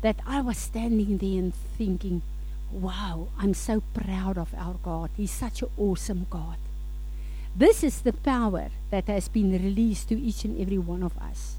That 0.01 0.17
I 0.25 0.41
was 0.41 0.57
standing 0.57 1.17
there 1.17 1.39
and 1.39 1.53
thinking, 1.53 2.21
wow, 2.71 3.27
I'm 3.39 3.53
so 3.53 3.81
proud 3.93 4.37
of 4.37 4.53
our 4.57 4.75
God. 4.83 5.09
He's 5.15 5.31
such 5.31 5.61
an 5.61 5.69
awesome 5.77 6.25
God. 6.29 6.57
This 7.55 7.83
is 7.83 8.01
the 8.01 8.13
power 8.13 8.69
that 8.89 9.07
has 9.07 9.27
been 9.27 9.51
released 9.51 10.09
to 10.09 10.19
each 10.19 10.45
and 10.45 10.59
every 10.59 10.77
one 10.77 11.03
of 11.03 11.17
us. 11.17 11.55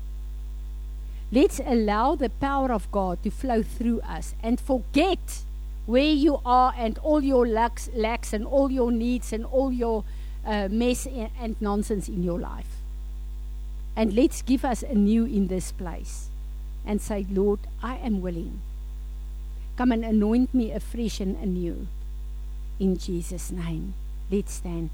Let's 1.31 1.61
allow 1.61 2.15
the 2.15 2.31
power 2.31 2.73
of 2.73 2.91
God 2.91 3.23
to 3.23 3.31
flow 3.31 3.63
through 3.63 4.01
us 4.01 4.35
and 4.43 4.61
forget 4.61 5.43
where 5.87 6.13
you 6.13 6.41
are 6.45 6.75
and 6.77 6.99
all 6.99 7.23
your 7.23 7.47
lacks, 7.47 7.91
lacks 7.95 8.33
and 8.33 8.47
all 8.47 8.71
your 8.71 8.93
needs 8.93 9.33
and 9.33 9.45
all 9.45 9.73
your 9.73 10.05
uh, 10.45 10.69
mess 10.71 11.07
and 11.07 11.57
nonsense 11.61 12.09
in 12.09 12.23
your 12.23 12.39
life. 12.39 12.77
And 13.97 14.15
let's 14.15 14.43
give 14.43 14.65
us 14.65 14.83
a 14.83 14.95
new 14.95 15.25
in 15.25 15.49
this 15.49 15.73
place 15.73 16.29
and 16.87 17.01
say, 17.01 17.27
Lord, 17.31 17.61
I 17.83 17.97
am 17.97 18.21
willing. 18.21 18.61
Come 19.77 19.93
and 19.93 20.05
anoint 20.05 20.53
me 20.55 20.71
afresh 20.71 21.21
and 21.21 21.37
anew. 21.37 21.87
In 22.79 22.99
Jesus' 22.99 23.51
name. 23.51 23.95
Let's 24.31 24.55
stand. 24.55 24.91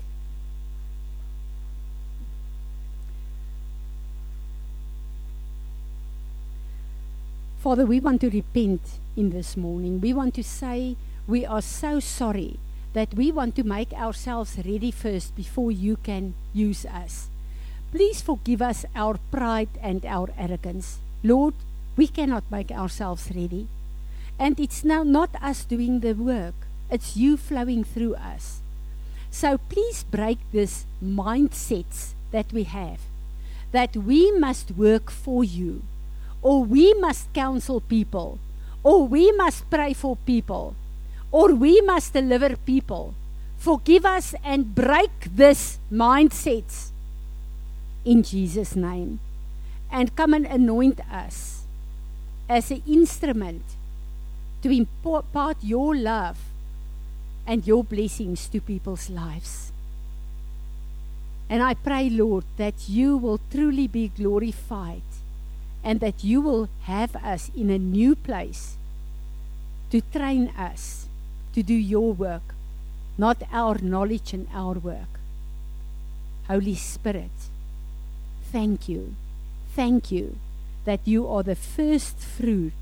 Father, 7.58 7.84
we 7.84 8.00
want 8.00 8.20
to 8.20 8.30
repent 8.30 8.80
in 9.16 9.30
this 9.30 9.56
morning. 9.56 10.00
We 10.00 10.12
want 10.12 10.34
to 10.34 10.44
say 10.44 10.96
we 11.26 11.44
are 11.44 11.60
so 11.60 12.00
sorry 12.00 12.56
that 12.94 13.14
we 13.14 13.30
want 13.32 13.56
to 13.56 13.64
make 13.64 13.92
ourselves 13.92 14.56
ready 14.64 14.90
first 14.90 15.36
before 15.36 15.70
you 15.70 15.96
can 15.96 16.34
use 16.54 16.86
us. 16.86 17.28
Please 17.90 18.22
forgive 18.22 18.62
us 18.62 18.84
our 18.94 19.18
pride 19.30 19.68
and 19.82 20.06
our 20.06 20.30
arrogance. 20.38 20.98
Lord, 21.22 21.54
we 21.98 22.06
cannot 22.06 22.44
make 22.50 22.70
ourselves 22.70 23.28
ready. 23.34 23.66
And 24.38 24.60
it's 24.60 24.84
now 24.84 25.02
not 25.02 25.34
us 25.42 25.64
doing 25.64 26.00
the 26.00 26.14
work, 26.14 26.54
it's 26.90 27.16
you 27.16 27.36
flowing 27.36 27.82
through 27.82 28.14
us. 28.14 28.62
So 29.30 29.58
please 29.58 30.04
break 30.04 30.38
this 30.52 30.86
mindsets 31.02 32.14
that 32.30 32.52
we 32.52 32.62
have 32.64 33.00
that 33.72 33.96
we 33.96 34.32
must 34.32 34.70
work 34.72 35.10
for 35.10 35.44
you, 35.44 35.82
or 36.40 36.64
we 36.64 36.94
must 36.94 37.32
counsel 37.34 37.80
people, 37.80 38.38
or 38.82 39.06
we 39.06 39.30
must 39.32 39.68
pray 39.68 39.92
for 39.92 40.16
people, 40.24 40.74
or 41.30 41.52
we 41.52 41.80
must 41.82 42.12
deliver 42.12 42.56
people. 42.56 43.14
Forgive 43.58 44.06
us 44.06 44.34
and 44.44 44.74
break 44.74 45.10
this 45.34 45.78
mindsets 45.92 46.90
in 48.04 48.22
Jesus' 48.22 48.76
name. 48.76 49.20
And 49.90 50.14
come 50.14 50.32
and 50.32 50.46
anoint 50.46 51.00
us 51.10 51.57
as 52.48 52.70
an 52.70 52.82
instrument 52.86 53.62
to 54.62 54.70
impart 54.70 55.56
your 55.62 55.94
love 55.94 56.38
and 57.46 57.66
your 57.66 57.84
blessings 57.84 58.48
to 58.48 58.60
people's 58.60 59.10
lives. 59.10 59.72
And 61.50 61.62
I 61.62 61.74
pray, 61.74 62.10
Lord, 62.10 62.44
that 62.56 62.88
you 62.88 63.16
will 63.16 63.40
truly 63.50 63.86
be 63.86 64.08
glorified 64.08 65.02
and 65.84 66.00
that 66.00 66.24
you 66.24 66.40
will 66.40 66.68
have 66.82 67.16
us 67.16 67.50
in 67.56 67.70
a 67.70 67.78
new 67.78 68.14
place 68.14 68.76
to 69.90 70.00
train 70.00 70.48
us 70.58 71.06
to 71.54 71.62
do 71.62 71.74
your 71.74 72.12
work, 72.12 72.54
not 73.16 73.42
our 73.52 73.78
knowledge 73.78 74.34
and 74.34 74.46
our 74.52 74.74
work. 74.74 75.20
Holy 76.48 76.74
Spirit, 76.74 77.30
thank 78.52 78.88
you. 78.88 79.14
Thank 79.74 80.10
you 80.10 80.36
that 80.88 81.06
you 81.06 81.28
are 81.28 81.42
the 81.42 81.54
first 81.54 82.16
fruit 82.16 82.72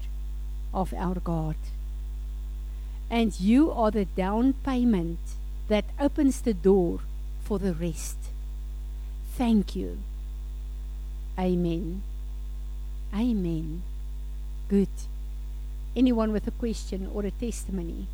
of 0.73 0.95
our 0.95 1.17
God. 1.17 1.57
And 3.11 3.35
you 3.41 3.73
are 3.73 3.91
the 3.91 4.05
down 4.05 4.53
payment 4.65 5.19
that 5.67 5.87
opens 5.99 6.41
the 6.41 6.55
door 6.55 7.01
for 7.43 7.59
the 7.59 7.75
rest. 7.75 8.17
Thank 9.35 9.75
you. 9.75 9.99
Amen. 11.37 12.03
Amen. 13.13 13.83
Good. 14.69 14.95
Anyone 15.97 16.31
with 16.31 16.47
a 16.47 16.53
question 16.53 17.11
or 17.13 17.27
a 17.27 17.33
testimony? 17.33 18.07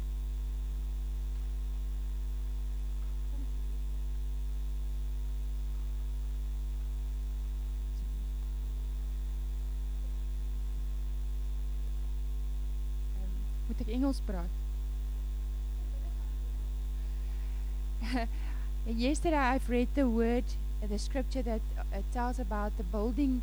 Engels? 13.93 14.23
Yesterday 18.87 19.37
I've 19.37 19.69
read 19.69 19.89
the 19.95 20.09
word, 20.09 20.45
the 20.83 20.99
scripture 20.99 21.43
that 21.43 21.61
uh, 21.79 21.99
tells 22.13 22.39
about 22.39 22.77
the 22.79 22.83
building 22.83 23.43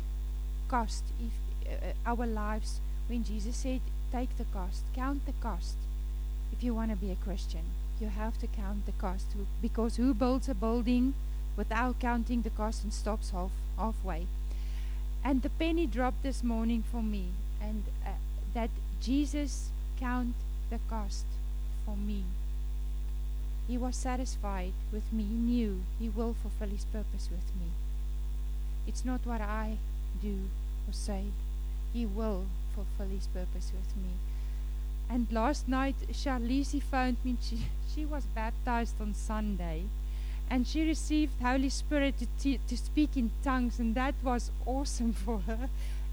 cost 0.68 1.04
if 1.18 1.32
uh, 1.66 1.92
our 2.04 2.26
lives 2.26 2.80
when 3.08 3.24
Jesus 3.24 3.56
said 3.56 3.80
take 4.12 4.36
the 4.36 4.44
cost, 4.52 4.82
count 4.94 5.24
the 5.26 5.32
cost. 5.40 5.76
If 6.52 6.62
you 6.64 6.74
want 6.74 6.90
to 6.90 6.96
be 6.96 7.10
a 7.10 7.16
Christian, 7.16 7.62
you 8.00 8.08
have 8.08 8.38
to 8.40 8.46
count 8.46 8.86
the 8.86 8.92
cost 8.92 9.26
because 9.62 9.96
who 9.96 10.14
builds 10.14 10.48
a 10.48 10.54
building 10.54 11.14
without 11.56 12.00
counting 12.00 12.42
the 12.42 12.50
cost 12.50 12.82
and 12.82 12.92
stops 12.92 13.30
half 13.30 13.50
halfway? 13.78 14.26
And 15.24 15.42
the 15.42 15.50
penny 15.50 15.86
dropped 15.86 16.22
this 16.22 16.42
morning 16.42 16.82
for 16.90 17.02
me 17.02 17.28
and 17.60 17.84
uh, 18.04 18.10
that 18.54 18.70
Jesus 19.00 19.70
count 20.00 20.34
the 20.70 20.78
cost 20.88 21.26
for 21.84 21.96
me. 21.96 22.24
He 23.68 23.78
was 23.78 23.94
satisfied 23.94 24.72
with 24.92 25.12
me. 25.12 25.22
He 25.24 25.34
knew 25.34 25.82
He 25.98 26.08
will 26.08 26.34
fulfill 26.34 26.68
His 26.68 26.84
purpose 26.86 27.28
with 27.30 27.54
me. 27.60 27.68
It's 28.86 29.04
not 29.04 29.20
what 29.24 29.40
I 29.40 29.76
do 30.20 30.48
or 30.88 30.92
say. 30.92 31.24
He 31.92 32.06
will 32.06 32.46
fulfill 32.74 33.14
His 33.14 33.26
purpose 33.28 33.70
with 33.74 33.96
me. 33.96 34.10
And 35.08 35.26
last 35.30 35.68
night, 35.68 35.96
Charlize 36.12 36.80
phoned 36.82 37.16
me. 37.24 37.36
She, 37.42 37.58
she 37.94 38.04
was 38.04 38.24
baptized 38.34 39.00
on 39.00 39.14
Sunday. 39.14 39.84
And 40.48 40.66
she 40.66 40.86
received 40.86 41.40
Holy 41.40 41.68
Spirit 41.68 42.18
to, 42.18 42.26
te- 42.40 42.60
to 42.68 42.76
speak 42.76 43.16
in 43.16 43.30
tongues. 43.44 43.78
And 43.78 43.94
that 43.94 44.14
was 44.22 44.50
awesome 44.66 45.12
for 45.24 45.40
her. 45.40 45.68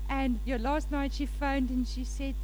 And 0.10 0.40
yeah, 0.46 0.58
last 0.58 0.92
night 0.92 1.14
she 1.14 1.26
phoned 1.26 1.70
and 1.70 1.88
she 1.88 2.04
said, 2.04 2.36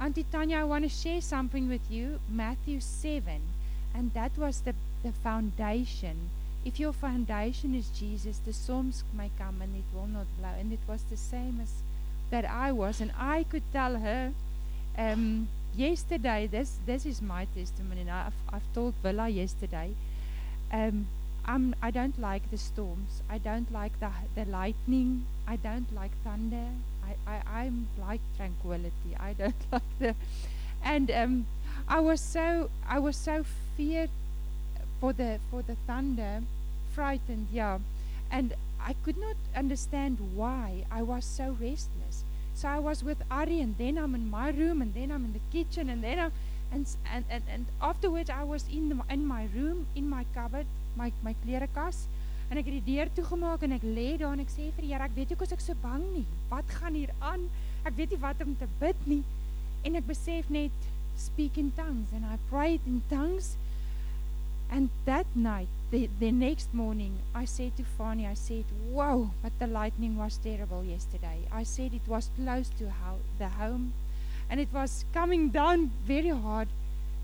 Auntie 0.00 0.26
Tanya, 0.30 0.58
I 0.58 0.64
want 0.64 0.84
to 0.84 0.90
share 0.90 1.20
something 1.20 1.68
with 1.68 1.90
you. 1.90 2.20
Matthew 2.28 2.80
7. 2.80 3.40
And 3.94 4.12
that 4.14 4.36
was 4.36 4.60
the, 4.60 4.74
the 5.02 5.12
foundation. 5.12 6.30
If 6.64 6.80
your 6.80 6.92
foundation 6.92 7.74
is 7.74 7.88
Jesus, 7.90 8.38
the 8.38 8.52
storms 8.52 9.04
may 9.16 9.30
come 9.38 9.62
and 9.62 9.74
it 9.76 9.84
will 9.94 10.06
not 10.06 10.26
blow. 10.38 10.50
And 10.58 10.72
it 10.72 10.80
was 10.88 11.02
the 11.04 11.16
same 11.16 11.60
as 11.62 11.70
that 12.30 12.44
I 12.44 12.72
was. 12.72 13.00
And 13.00 13.12
I 13.18 13.44
could 13.44 13.62
tell 13.72 13.96
her 13.96 14.32
um, 14.98 15.48
yesterday, 15.76 16.48
this, 16.48 16.78
this 16.86 17.06
is 17.06 17.22
my 17.22 17.46
testimony. 17.56 18.02
And 18.02 18.10
I've, 18.10 18.32
I've 18.52 18.74
told 18.74 18.94
Villa 19.02 19.28
yesterday. 19.28 19.94
Um, 20.72 21.06
I'm, 21.46 21.74
I 21.82 21.90
don't 21.90 22.18
like 22.18 22.50
the 22.50 22.58
storms. 22.58 23.22
I 23.28 23.38
don't 23.38 23.70
like 23.72 23.98
the, 24.00 24.10
the 24.34 24.44
lightning. 24.46 25.26
I 25.46 25.56
don't 25.56 25.92
like 25.94 26.10
thunder. 26.24 26.68
I, 27.06 27.30
I, 27.30 27.60
I'm 27.60 27.88
like 27.98 28.20
tranquility. 28.36 29.12
I 29.18 29.32
don't 29.32 29.54
like 29.72 29.82
the, 29.98 30.14
and 30.82 31.10
um, 31.10 31.46
I 31.88 32.00
was 32.00 32.20
so 32.20 32.70
I 32.88 32.98
was 32.98 33.16
so 33.16 33.44
feared 33.76 34.10
for 35.00 35.12
the 35.12 35.38
for 35.50 35.62
the 35.62 35.76
thunder, 35.86 36.42
frightened, 36.94 37.48
yeah, 37.52 37.78
and 38.30 38.54
I 38.80 38.94
could 39.04 39.16
not 39.16 39.36
understand 39.56 40.18
why 40.34 40.84
I 40.90 41.02
was 41.02 41.24
so 41.24 41.56
restless. 41.60 42.24
So 42.54 42.68
I 42.68 42.78
was 42.78 43.02
with 43.02 43.18
Ari, 43.30 43.60
and 43.60 43.76
then 43.78 43.98
I'm 43.98 44.14
in 44.14 44.30
my 44.30 44.50
room, 44.50 44.80
and 44.80 44.94
then 44.94 45.10
I'm 45.10 45.24
in 45.24 45.32
the 45.32 45.44
kitchen, 45.50 45.88
and 45.88 46.02
then 46.04 46.18
I'm, 46.18 46.32
and 46.72 46.86
and 47.12 47.24
and, 47.30 47.42
and 47.50 47.66
afterwards 47.82 48.30
I 48.30 48.44
was 48.44 48.64
in 48.72 48.88
the, 48.90 48.98
in 49.12 49.26
my 49.26 49.48
room, 49.54 49.86
in 49.94 50.08
my 50.08 50.24
cupboard, 50.34 50.66
my 50.96 51.12
my 51.22 51.34
klerekas, 51.44 52.06
En 52.54 52.60
ek 52.60 52.68
het 52.70 52.76
die 52.78 52.94
deur 52.94 53.08
toegemaak 53.18 53.64
en 53.66 53.74
ek 53.74 53.82
lê 53.82 54.12
daar 54.20 54.36
en 54.36 54.44
ek 54.44 54.52
sê 54.52 54.68
vir 54.76 54.84
die 54.86 54.92
Here, 54.92 55.02
ek 55.02 55.16
weet 55.18 55.32
nie 55.32 55.34
hoekom 55.34 55.56
ek 55.56 55.64
so 55.64 55.74
bang 55.82 56.04
nie. 56.12 56.26
Wat 56.52 56.68
gaan 56.78 56.94
hier 56.94 57.10
aan? 57.18 57.48
Ek 57.82 57.96
weet 57.98 58.14
nie 58.14 58.20
wat 58.22 58.44
om 58.46 58.52
te 58.60 58.68
bid 58.78 59.08
nie. 59.10 59.24
En 59.82 59.98
ek 59.98 60.06
besef 60.06 60.46
net 60.54 60.86
speak 61.18 61.58
in 61.58 61.72
tongues 61.74 62.14
and 62.14 62.22
I 62.22 62.38
prayed 62.52 62.86
in 62.86 63.02
tongues 63.10 63.56
And 64.70 64.88
that 65.04 65.26
night, 65.34 65.68
the, 65.90 66.08
the 66.18 66.32
next 66.32 66.72
morning, 66.72 67.18
I 67.34 67.44
said 67.44 67.76
to 67.76 67.84
Fanny, 67.84 68.26
I 68.26 68.34
said, 68.34 68.64
Whoa, 68.90 69.30
but 69.42 69.52
the 69.58 69.66
lightning 69.66 70.16
was 70.16 70.38
terrible 70.38 70.82
yesterday. 70.82 71.38
I 71.52 71.62
said 71.62 71.92
it 71.94 72.08
was 72.08 72.30
close 72.36 72.70
to 72.78 72.90
how, 72.90 73.18
the 73.38 73.48
home 73.48 73.92
and 74.50 74.60
it 74.60 74.68
was 74.72 75.04
coming 75.12 75.50
down 75.50 75.90
very 76.06 76.30
hard. 76.30 76.68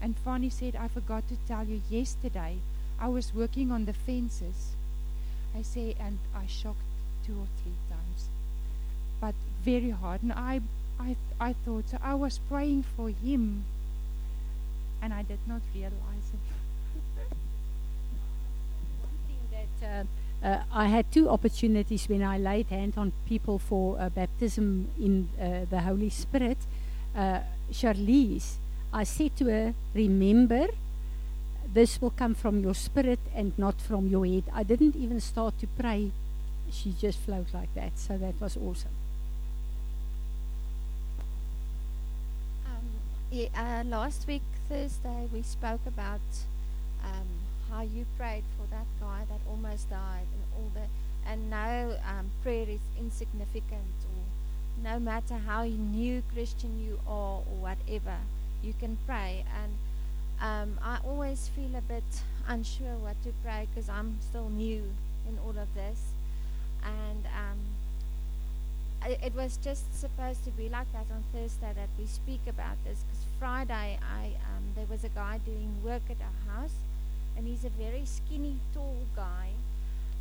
And 0.03 0.17
Fanny 0.25 0.51
said, 0.51 0.77
I 0.77 0.89
forgot 0.89 1.29
to 1.29 1.37
tell 1.47 1.65
you 1.65 1.83
yesterday, 1.91 2.59
I 3.01 3.09
was 3.09 3.35
working 3.35 3.73
on 3.73 3.85
the 3.85 3.93
fences. 3.93 4.77
I 5.57 5.63
say, 5.63 5.95
and 5.99 6.19
I 6.35 6.47
shocked 6.47 6.83
two 7.27 7.33
or 7.33 7.47
three 7.63 7.77
times, 7.89 8.29
but 9.21 9.35
very 9.65 9.91
hard. 9.91 10.23
And 10.23 10.33
I, 10.33 10.61
I, 10.99 11.17
I 11.41 11.53
thought, 11.65 11.89
so 11.91 11.99
I 12.03 12.15
was 12.15 12.39
praying 12.49 12.85
for 12.97 13.09
him, 13.09 13.65
and 15.03 15.13
I 15.13 15.23
did 15.23 15.41
not 15.47 15.63
realize 15.75 16.31
it. 16.33 16.41
One 19.03 19.19
thing 19.27 19.43
that 19.81 19.87
uh, 19.87 20.05
uh, 20.43 20.63
I 20.73 20.87
had 20.87 21.11
two 21.13 21.29
opportunities 21.29 22.09
when 22.09 22.23
I 22.23 22.39
laid 22.39 22.67
hand 22.67 22.95
on 22.97 23.13
people 23.29 23.59
for 23.59 24.01
uh, 24.01 24.09
baptism 24.09 24.89
in 24.99 25.29
uh, 25.41 25.67
the 25.69 25.81
Holy 25.81 26.11
Spirit. 26.11 26.59
Uh, 27.15 27.41
Charlize, 27.73 28.55
I 28.93 29.05
said 29.05 29.37
to 29.37 29.45
her, 29.47 29.75
remember, 29.95 30.69
this 31.73 32.01
will 32.01 32.11
come 32.11 32.35
from 32.35 32.61
your 32.61 32.75
spirit 32.75 33.21
and 33.35 33.57
not 33.59 33.81
from 33.81 34.09
your 34.09 34.27
head. 34.27 34.45
I 34.53 34.63
didn't 34.63 34.97
even 34.97 35.21
start 35.21 35.59
to 35.61 35.67
pray. 35.67 36.11
She 36.71 36.93
just 36.93 37.19
flowed 37.19 37.47
like 37.53 37.73
that. 37.75 37.99
So 37.99 38.19
that 38.19 38.41
was 38.41 38.57
awesome. 38.57 38.97
Um, 42.67 42.87
yeah, 43.31 43.49
uh, 43.55 43.85
last 43.85 44.27
week, 44.27 44.43
Thursday, 44.69 45.29
we 45.33 45.43
spoke 45.43 45.81
about 45.87 46.21
um, 47.05 47.29
how 47.71 47.83
you 47.83 48.05
prayed 48.19 48.45
for 48.57 48.67
that 48.71 48.87
guy 49.01 49.23
that 49.29 49.41
almost 49.49 49.91
died 49.91 50.27
and 50.33 50.43
all 50.57 50.71
the, 50.75 50.87
and 51.31 51.51
no 51.51 51.97
um, 52.09 52.31
prayer 52.43 52.69
is 52.69 52.81
insignificant 52.99 53.95
or 54.05 54.21
no 54.83 54.99
matter 54.99 55.35
how 55.35 55.65
new 55.65 56.23
Christian 56.33 56.83
you 56.85 56.99
are 57.07 57.43
or 57.47 57.57
whatever, 57.61 58.17
you 58.63 58.75
can 58.81 58.97
pray. 59.07 59.45
And 59.63 59.73
um, 60.41 60.79
I 60.83 60.99
always 61.05 61.49
feel 61.55 61.77
a 61.77 61.83
bit 61.83 62.05
unsure 62.49 62.97
what 63.01 63.23
to 63.25 63.33
pray 63.45 63.69
because 63.73 63.89
I'm 63.89 64.19
still 64.21 64.49
new 64.49 64.83
in 65.29 65.39
all 65.45 65.51
of 65.51 65.75
this. 65.75 66.01
And 66.83 67.27
um, 67.27 67.59
I, 69.03 69.19
it 69.23 69.35
was 69.35 69.59
just 69.59 69.99
supposed 69.99 70.45
to 70.45 70.51
be 70.51 70.69
like 70.69 70.91
that 70.93 71.07
on 71.13 71.25
Thursday 71.33 71.73
that 71.75 71.89
we 71.99 72.07
speak 72.07 72.41
about 72.49 72.77
this 72.85 73.05
because 73.05 73.25
Friday 73.39 73.99
I 74.03 74.25
um, 74.27 74.65
there 74.75 74.87
was 74.91 75.05
a 75.05 75.09
guy 75.11 75.41
doing 75.45 75.83
work 75.85 76.03
at 76.09 76.17
our 76.21 76.55
house 76.55 76.75
and 77.37 77.47
he's 77.47 77.65
a 77.65 77.71
very 77.71 78.05
skinny, 78.05 78.57
tall 78.75 78.97
guy. 79.17 79.49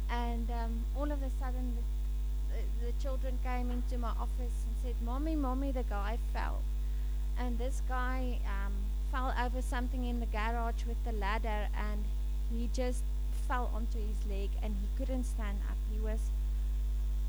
And 0.10 0.50
um, 0.52 0.86
all 0.98 1.12
of 1.12 1.22
a 1.22 1.30
sudden, 1.40 1.78
the, 2.82 2.86
the, 2.86 2.94
children 3.02 3.38
came 3.44 3.70
into 3.70 3.98
my 3.98 4.10
office 4.10 4.30
and 4.40 4.76
said, 4.82 4.96
Mommy, 5.04 5.36
Mommy, 5.36 5.72
the 5.72 5.84
guy 5.84 6.18
fell. 6.34 6.62
And 7.38 7.60
this 7.60 7.82
guy 7.88 8.40
um, 8.46 8.74
fell 9.12 9.34
over 9.44 9.62
something 9.62 10.06
in 10.06 10.20
the 10.20 10.26
garage 10.28 10.86
with 10.88 11.04
the 11.06 11.12
ladder 11.12 11.68
and 11.78 12.04
he 12.52 12.70
just 12.74 13.04
fell 13.48 13.70
onto 13.74 13.98
his 13.98 14.30
leg 14.30 14.50
and 14.64 14.76
he 14.82 14.88
couldn't 14.98 15.24
stand 15.24 15.58
up. 15.70 15.78
He 15.94 16.00
was 16.00 16.20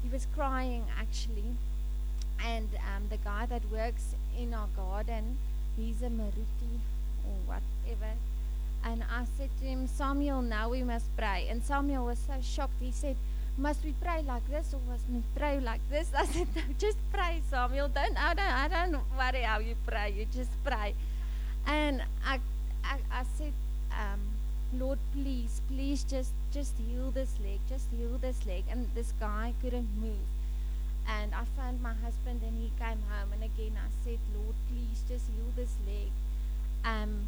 he 0.02 0.08
was 0.08 0.26
crying 0.34 0.84
actually. 0.98 1.56
And 2.46 2.68
um, 2.88 3.04
the 3.10 3.18
guy 3.18 3.46
that 3.46 3.62
works 3.70 4.14
in 4.38 4.54
our 4.54 4.68
garden, 4.74 5.36
he's 5.76 6.02
a 6.02 6.08
Maruti 6.08 6.80
or 7.26 7.36
whatever. 7.46 8.12
And 8.82 9.02
I 9.02 9.24
said 9.36 9.50
to 9.60 9.66
him, 9.66 9.86
Samuel, 9.86 10.40
now 10.40 10.70
we 10.70 10.82
must 10.82 11.14
pray. 11.16 11.48
And 11.50 11.62
Samuel 11.62 12.06
was 12.06 12.18
so 12.18 12.34
shocked. 12.42 12.80
He 12.80 12.92
said, 12.92 13.16
Must 13.58 13.84
we 13.84 13.92
pray 14.00 14.22
like 14.26 14.48
this 14.48 14.72
or 14.72 14.80
must 14.90 15.04
we 15.12 15.22
pray 15.36 15.60
like 15.60 15.82
this? 15.90 16.10
I 16.16 16.24
said, 16.24 16.48
No, 16.56 16.62
just 16.78 16.96
pray, 17.12 17.42
Samuel. 17.50 17.88
Don't 17.88 18.16
I 18.16 18.34
don't 18.34 18.52
I 18.52 18.68
don't 18.68 19.02
worry 19.18 19.42
how 19.42 19.58
you 19.58 19.74
pray. 19.86 20.14
You 20.16 20.26
just 20.32 20.50
pray. 20.64 20.94
And 21.66 22.02
I 22.24 22.40
I, 22.84 22.98
I 23.12 23.22
said, 23.36 23.52
um, 23.92 24.20
Lord, 24.72 24.98
please, 25.12 25.60
please 25.68 26.04
just 26.04 26.32
just 26.52 26.74
heal 26.78 27.10
this 27.10 27.34
leg, 27.42 27.60
just 27.68 27.86
heal 27.90 28.18
this 28.18 28.46
leg. 28.46 28.64
And 28.70 28.88
this 28.94 29.12
guy 29.20 29.54
couldn't 29.62 29.88
move. 30.00 30.26
And 31.08 31.34
I 31.34 31.44
found 31.56 31.82
my 31.82 31.94
husband 31.94 32.42
and 32.42 32.54
he 32.60 32.70
came 32.78 33.02
home 33.08 33.32
and 33.32 33.42
again 33.42 33.72
I 33.76 33.90
said, 34.04 34.18
Lord, 34.34 34.54
please 34.68 35.02
just 35.08 35.26
heal 35.26 35.50
this 35.56 35.74
leg. 35.86 36.10
Um 36.84 37.26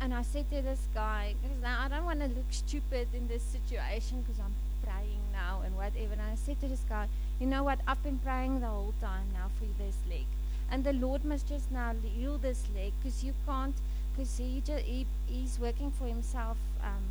and 0.00 0.12
I 0.12 0.22
said 0.22 0.50
to 0.50 0.60
this 0.60 0.86
guy, 0.94 1.34
because 1.42 1.62
now 1.62 1.82
I 1.82 1.88
don't 1.88 2.04
want 2.04 2.20
to 2.20 2.26
look 2.26 2.50
stupid 2.50 3.08
in 3.14 3.28
this 3.28 3.42
situation 3.42 4.22
because 4.22 4.38
I'm 4.38 4.54
praying 4.84 5.20
now 5.32 5.62
and 5.64 5.74
whatever. 5.74 6.12
And 6.12 6.22
I 6.22 6.34
said 6.34 6.60
to 6.60 6.68
this 6.68 6.84
guy, 6.88 7.08
you 7.40 7.46
know 7.46 7.64
what? 7.64 7.78
I've 7.86 8.02
been 8.02 8.18
praying 8.18 8.60
the 8.60 8.66
whole 8.66 8.92
time 9.00 9.26
now 9.32 9.50
for 9.58 9.66
this 9.82 9.96
leg. 10.08 10.26
And 10.70 10.84
the 10.84 10.92
Lord 10.92 11.24
must 11.24 11.48
just 11.48 11.70
now 11.70 11.94
heal 12.02 12.38
this 12.38 12.64
leg 12.74 12.92
because 12.98 13.22
you 13.22 13.34
can't, 13.46 13.74
because 14.12 14.36
he, 14.38 14.62
he, 14.66 15.06
he's 15.26 15.58
working 15.58 15.90
for 15.92 16.06
himself. 16.06 16.56
Um, 16.82 17.02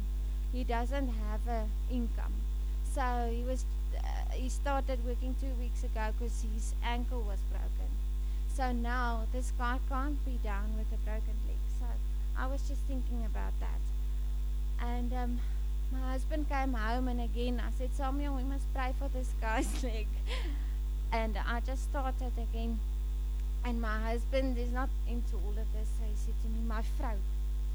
he 0.51 0.63
doesn't 0.63 1.07
have 1.07 1.47
a 1.47 1.65
income. 1.91 2.33
So 2.93 3.29
he 3.31 3.43
was, 3.43 3.65
uh, 3.97 4.33
he 4.33 4.49
started 4.49 5.05
working 5.05 5.35
two 5.39 5.53
weeks 5.59 5.83
ago 5.83 6.13
because 6.17 6.45
his 6.53 6.73
ankle 6.83 7.21
was 7.21 7.39
broken. 7.49 7.91
So 8.55 8.71
now 8.71 9.23
this 9.33 9.51
guy 9.57 9.79
can't 9.89 10.23
be 10.25 10.39
down 10.43 10.77
with 10.77 10.87
a 10.93 11.01
broken 11.03 11.35
leg. 11.47 11.57
So 11.79 11.85
I 12.37 12.47
was 12.47 12.61
just 12.67 12.81
thinking 12.87 13.25
about 13.25 13.51
that. 13.59 14.85
And 14.85 15.13
um, 15.13 15.39
my 15.91 16.11
husband 16.11 16.49
came 16.49 16.73
home, 16.73 17.07
and 17.07 17.21
again 17.21 17.61
I 17.65 17.71
said, 17.77 17.93
Samuel, 17.93 18.35
we 18.35 18.43
must 18.43 18.73
pray 18.73 18.93
for 18.97 19.09
this 19.09 19.31
guy's 19.41 19.83
leg. 19.83 20.07
and 21.11 21.37
I 21.37 21.59
just 21.61 21.83
started 21.83 22.31
again. 22.37 22.79
And 23.65 23.81
my 23.81 23.97
husband 23.99 24.59
is 24.61 24.71
not 24.71 24.89
into 25.09 25.35
all 25.41 25.57
of 25.57 25.69
this. 25.73 25.89
So 25.97 26.05
he 26.05 26.15
said 26.15 26.37
to 26.43 26.49
me, 26.53 26.61
my 26.69 26.83
vrou, 26.99 27.17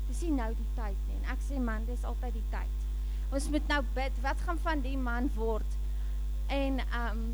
dis 0.09 0.22
nie 0.22 0.35
nou 0.37 0.53
die 0.55 0.68
tyd 0.76 0.98
nie. 1.09 1.18
En 1.18 1.33
ek 1.35 1.42
sê 1.42 1.59
man, 1.59 1.87
dis 1.88 2.07
altyd 2.07 2.38
die 2.38 2.46
tyd. 2.53 2.76
Ons 3.35 3.48
moet 3.50 3.66
nou 3.70 3.81
bid, 3.94 4.20
wat 4.22 4.44
gaan 4.46 4.59
van 4.62 4.85
die 4.87 4.96
man 4.98 5.31
word? 5.37 5.79
En 6.50 6.79
um 6.94 7.24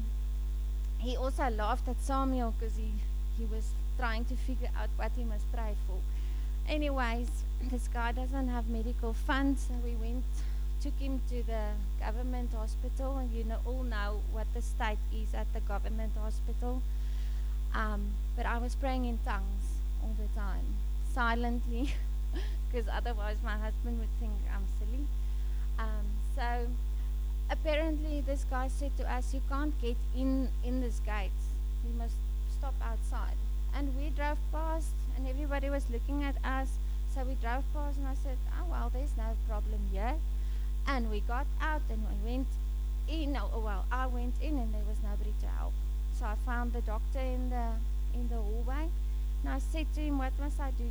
he 0.99 1.16
also 1.16 1.49
laughed 1.53 1.88
at 1.88 2.01
Samuel 2.01 2.55
because 2.57 2.77
he 2.81 2.90
he 3.37 3.45
was 3.53 3.69
trying 3.99 4.25
to 4.25 4.37
figure 4.49 4.73
out 4.81 4.88
what 4.97 5.12
he 5.16 5.25
must 5.25 5.45
pray 5.53 5.75
for. 5.87 6.01
Anyways, 6.69 7.29
this 7.71 7.88
guy 7.88 8.12
doesn't 8.12 8.49
have 8.49 8.69
medical 8.69 9.12
funds, 9.12 9.69
so 9.69 9.75
we 9.85 9.95
went, 9.97 10.25
took 10.83 10.99
him 10.99 11.21
to 11.29 11.42
the 11.45 11.64
government 12.01 12.51
hospital, 12.53 13.19
and 13.19 13.33
you 13.33 13.45
know 13.45 13.61
all 13.64 13.85
know 13.85 14.21
what 14.33 14.47
the 14.55 14.62
state 14.62 14.99
is 15.14 15.35
at 15.35 15.47
the 15.53 15.61
government 15.61 16.12
hospital. 16.23 16.83
Um, 17.76 18.12
but 18.36 18.46
I 18.46 18.56
was 18.56 18.74
praying 18.74 19.04
in 19.04 19.18
tongues 19.18 19.66
all 20.02 20.14
the 20.18 20.28
time, 20.34 20.64
silently, 21.12 21.92
because 22.70 22.88
otherwise 22.88 23.36
my 23.44 23.58
husband 23.58 23.98
would 24.00 24.08
think 24.18 24.32
I'm 24.50 24.64
silly. 24.78 25.04
Um, 25.78 26.06
so 26.34 26.68
apparently, 27.50 28.22
this 28.22 28.46
guy 28.48 28.68
said 28.68 28.96
to 28.96 29.04
us, 29.12 29.34
"You 29.34 29.42
can't 29.50 29.78
get 29.82 29.98
in 30.16 30.48
in 30.64 30.80
this 30.80 31.00
gate. 31.00 31.40
You 31.84 31.92
must 31.98 32.16
stop 32.58 32.74
outside." 32.80 33.36
And 33.74 33.94
we 33.94 34.08
drove 34.08 34.38
past, 34.52 34.96
and 35.14 35.28
everybody 35.28 35.68
was 35.68 35.84
looking 35.90 36.24
at 36.24 36.36
us. 36.44 36.78
So 37.14 37.24
we 37.24 37.34
drove 37.44 37.64
past, 37.74 37.98
and 37.98 38.08
I 38.08 38.14
said, 38.24 38.38
"Oh 38.56 38.70
well, 38.70 38.88
there's 38.88 39.16
no 39.18 39.36
problem 39.46 39.80
here." 39.92 40.16
And 40.86 41.10
we 41.10 41.20
got 41.20 41.46
out, 41.60 41.82
and 41.90 42.00
we 42.08 42.16
went 42.30 42.48
in. 43.06 43.36
Oh, 43.36 43.60
well, 43.60 43.84
I 43.92 44.06
went 44.06 44.40
in, 44.40 44.56
and 44.56 44.72
there 44.72 44.86
was 44.88 44.96
nobody 45.04 45.34
to 45.42 45.46
help. 45.60 45.74
So 46.18 46.24
I 46.24 46.35
found 46.46 46.72
the 46.72 46.81
doctor 46.81 47.20
in 47.20 47.50
the 47.50 47.76
in 48.14 48.29
the 48.29 48.40
hallway, 48.40 48.88
and 49.44 49.52
I 49.52 49.59
said 49.59 49.87
to 49.94 50.00
him, 50.00 50.16
"What 50.16 50.33
must 50.40 50.59
I 50.59 50.70
do?" 50.72 50.88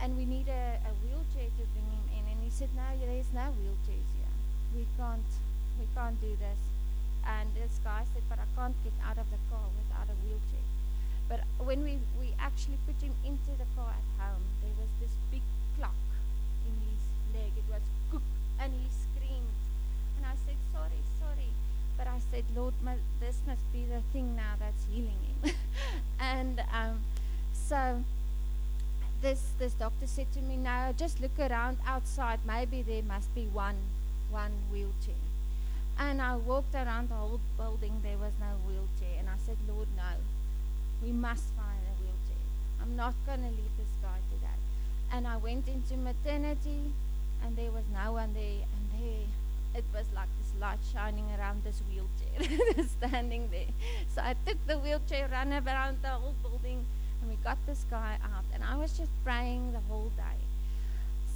And 0.00 0.16
we 0.16 0.24
need 0.24 0.48
a, 0.48 0.80
a 0.80 0.92
wheelchair 1.04 1.52
to 1.60 1.64
bring 1.76 1.84
him 1.92 2.06
in. 2.16 2.24
And 2.24 2.40
he 2.42 2.48
said, 2.48 2.70
"No, 2.74 2.88
there's 3.04 3.28
no 3.36 3.52
wheelchairs 3.60 4.08
here. 4.16 4.34
We 4.74 4.88
can't 4.96 5.32
we 5.78 5.86
can't 5.94 6.18
do 6.22 6.32
this." 6.40 6.60
And 7.28 7.52
this 7.52 7.84
guy 7.84 8.08
said, 8.14 8.24
"But 8.30 8.38
I 8.40 8.48
can't 8.56 8.76
get 8.82 8.96
out 9.04 9.18
of 9.18 9.28
the 9.28 9.40
car 9.52 9.68
without 9.76 10.08
a 10.08 10.16
wheelchair." 10.24 10.64
But 11.28 11.44
when 11.62 11.84
we, 11.84 12.00
we 12.18 12.34
actually 12.40 12.80
put 12.88 12.96
him 12.98 13.14
into 13.22 13.52
the 13.54 13.68
car 13.76 13.94
at 13.94 14.08
home, 14.18 14.42
there 14.64 14.74
was 14.74 14.90
this 14.98 15.14
big 15.30 15.46
clock 15.78 15.94
in 16.66 16.74
his 16.90 17.02
leg. 17.30 17.52
It 17.54 17.68
was 17.70 17.84
cook, 18.10 18.26
and 18.58 18.72
he 18.72 18.88
screamed. 18.90 19.54
And 20.16 20.26
I 20.26 20.34
said, 20.42 20.58
sorry, 20.74 20.98
sorry. 21.22 21.54
But 22.00 22.08
I 22.08 22.18
said, 22.30 22.44
Lord, 22.56 22.72
this 23.20 23.42
must 23.46 23.70
be 23.74 23.84
the 23.84 24.00
thing 24.10 24.34
now 24.34 24.54
that's 24.58 24.86
healing 24.90 25.20
him. 25.42 25.52
and 26.18 26.62
um, 26.72 27.00
so 27.52 28.02
this 29.20 29.50
this 29.58 29.74
doctor 29.74 30.06
said 30.06 30.32
to 30.32 30.40
me, 30.40 30.56
no, 30.56 30.94
just 30.96 31.20
look 31.20 31.38
around 31.38 31.76
outside. 31.86 32.40
Maybe 32.46 32.80
there 32.80 33.02
must 33.02 33.34
be 33.34 33.44
one 33.52 33.76
one 34.30 34.52
wheelchair. 34.72 35.20
And 35.98 36.22
I 36.22 36.36
walked 36.36 36.74
around 36.74 37.10
the 37.10 37.16
whole 37.16 37.40
building. 37.58 38.00
There 38.02 38.16
was 38.16 38.32
no 38.40 38.52
wheelchair. 38.66 39.18
And 39.18 39.28
I 39.28 39.36
said, 39.44 39.58
Lord, 39.68 39.88
no. 39.94 40.12
We 41.04 41.12
must 41.12 41.52
find 41.52 41.84
a 41.84 41.94
wheelchair. 42.00 42.44
I'm 42.80 42.96
not 42.96 43.12
going 43.26 43.40
to 43.40 43.50
leave 43.50 43.76
this 43.76 43.92
guy 44.00 44.20
today. 44.32 44.60
And 45.12 45.28
I 45.28 45.36
went 45.36 45.68
into 45.68 45.98
maternity 45.98 46.94
and 47.44 47.56
there 47.56 47.72
was 47.72 47.84
no 47.92 48.12
one 48.12 48.32
there, 48.32 48.64
and 48.64 48.84
there 48.92 49.26
it 49.74 49.84
was 49.94 50.06
like 50.14 50.28
this 50.38 50.52
light 50.60 50.78
shining 50.92 51.26
around 51.38 51.62
this 51.64 51.80
wheelchair 51.88 52.84
standing 52.98 53.48
there. 53.50 53.72
So 54.14 54.22
I 54.22 54.34
took 54.46 54.58
the 54.66 54.78
wheelchair, 54.78 55.28
ran 55.30 55.52
around 55.52 55.98
the 56.02 56.08
whole 56.08 56.34
building, 56.42 56.84
and 57.20 57.30
we 57.30 57.36
got 57.44 57.58
this 57.66 57.84
guy 57.90 58.18
out. 58.24 58.44
And 58.52 58.64
I 58.64 58.76
was 58.76 58.96
just 58.98 59.10
praying 59.24 59.72
the 59.72 59.80
whole 59.88 60.10
day. 60.16 60.40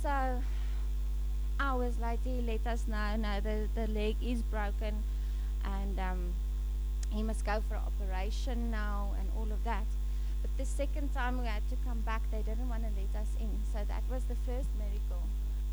So 0.02 0.40
hours 1.60 1.98
later, 2.00 2.20
he 2.24 2.40
let 2.42 2.66
us 2.66 2.86
know, 2.88 3.16
no, 3.16 3.40
the, 3.40 3.68
the 3.74 3.86
leg 3.88 4.16
is 4.22 4.42
broken, 4.42 5.02
and 5.64 5.98
um, 6.00 6.32
he 7.10 7.22
must 7.22 7.44
go 7.44 7.62
for 7.68 7.76
operation 7.76 8.70
now, 8.70 9.14
and 9.18 9.28
all 9.36 9.50
of 9.52 9.62
that. 9.64 9.86
But 10.42 10.50
the 10.58 10.66
second 10.66 11.14
time 11.14 11.40
we 11.40 11.46
had 11.46 11.66
to 11.70 11.76
come 11.86 12.00
back, 12.00 12.22
they 12.30 12.42
didn't 12.42 12.68
want 12.68 12.82
to 12.82 12.90
let 12.90 13.22
us 13.22 13.28
in. 13.40 13.50
So 13.72 13.78
that 13.88 14.02
was 14.10 14.24
the 14.24 14.34
first 14.46 14.68
miracle. 14.78 15.22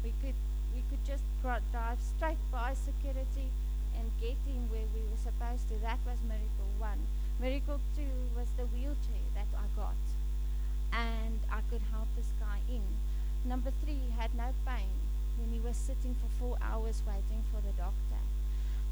We 0.03 0.14
could 0.22 0.36
we 0.74 0.84
could 0.89 1.03
just 1.05 1.24
drive 1.41 1.99
straight 1.99 2.41
by 2.51 2.74
security 2.74 3.49
and 3.97 4.09
get 4.19 4.38
in 4.47 4.69
where 4.69 4.88
we 4.95 5.01
were 5.09 5.22
supposed 5.22 5.67
to. 5.69 5.76
That 5.82 5.99
was 6.05 6.17
miracle 6.28 6.72
one. 6.80 6.99
Miracle 7.39 7.80
two 7.95 8.15
was 8.38 8.47
the 8.57 8.65
wheelchair 8.69 9.26
that 9.36 9.49
I 9.55 9.65
got, 9.76 9.99
and 10.93 11.39
I 11.51 11.61
could 11.69 11.82
help 11.91 12.07
this 12.15 12.32
guy 12.39 12.59
in. 12.69 12.84
Number 13.43 13.72
three, 13.84 13.97
he 13.97 14.11
had 14.17 14.34
no 14.36 14.53
pain 14.65 14.93
when 15.39 15.51
he 15.51 15.59
was 15.59 15.76
sitting 15.76 16.15
for 16.15 16.30
four 16.39 16.57
hours 16.61 17.01
waiting 17.07 17.43
for 17.51 17.61
the 17.61 17.74
doctor. 17.74 18.22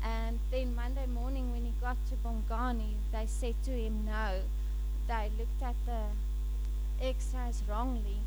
And 0.04 0.40
then 0.50 0.76
Monday 0.76 1.06
morning, 1.06 1.52
when 1.52 1.66
he 1.66 1.74
got 1.82 1.98
to 2.10 2.16
Bongani, 2.16 2.96
they 3.12 3.26
said 3.28 3.56
to 3.66 3.72
him, 3.72 4.06
No, 4.06 4.42
they 5.08 5.30
looked 5.38 5.62
at 5.62 5.76
the 5.86 7.06
x 7.06 7.34
rays 7.36 7.62
wrongly. 7.68 8.18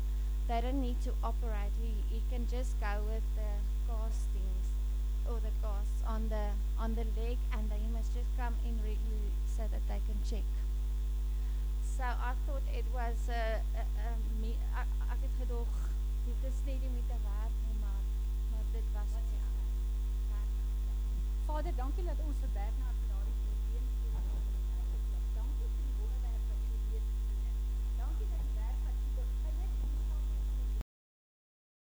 They 0.47 0.61
don't 0.61 0.81
need 0.81 0.99
to 1.03 1.11
operate. 1.23 1.71
He, 1.81 1.93
he 2.13 2.21
can 2.29 2.47
just 2.47 2.79
go 2.79 3.01
with 3.07 3.23
the 3.35 3.51
castings 3.87 4.67
or 5.29 5.39
the 5.39 5.53
casts 5.63 6.03
on 6.05 6.29
the 6.29 6.51
on 6.77 6.95
the 6.95 7.05
leg, 7.15 7.37
and 7.53 7.69
then 7.71 7.79
he 7.79 7.89
must 7.93 8.13
just 8.13 8.27
come 8.37 8.55
in 8.67 8.75
regularly 8.83 9.31
so 9.47 9.63
that 9.71 9.83
they 9.87 10.01
can 10.03 10.19
check. 10.27 10.47
So 11.97 12.03
I 12.03 12.33
thought 12.45 12.65
it 12.75 12.85
was 12.93 13.15
a, 13.29 13.63
ek 14.43 15.19
het 15.21 15.35
gedog 15.39 15.71
dit 16.25 16.43
is 16.49 16.59
nie 16.65 16.89
met 16.89 17.07
'n 17.07 17.21
werk 17.23 17.55
nie, 17.67 17.77
maar 17.79 18.03
maar 18.51 18.67
dit 18.71 18.87
was 18.93 19.13
Vader, 21.45 21.75
dankie 21.75 22.03
dat 22.03 22.19
ons 22.25 22.37
vir 22.41 22.49
Bernard 22.53 23.02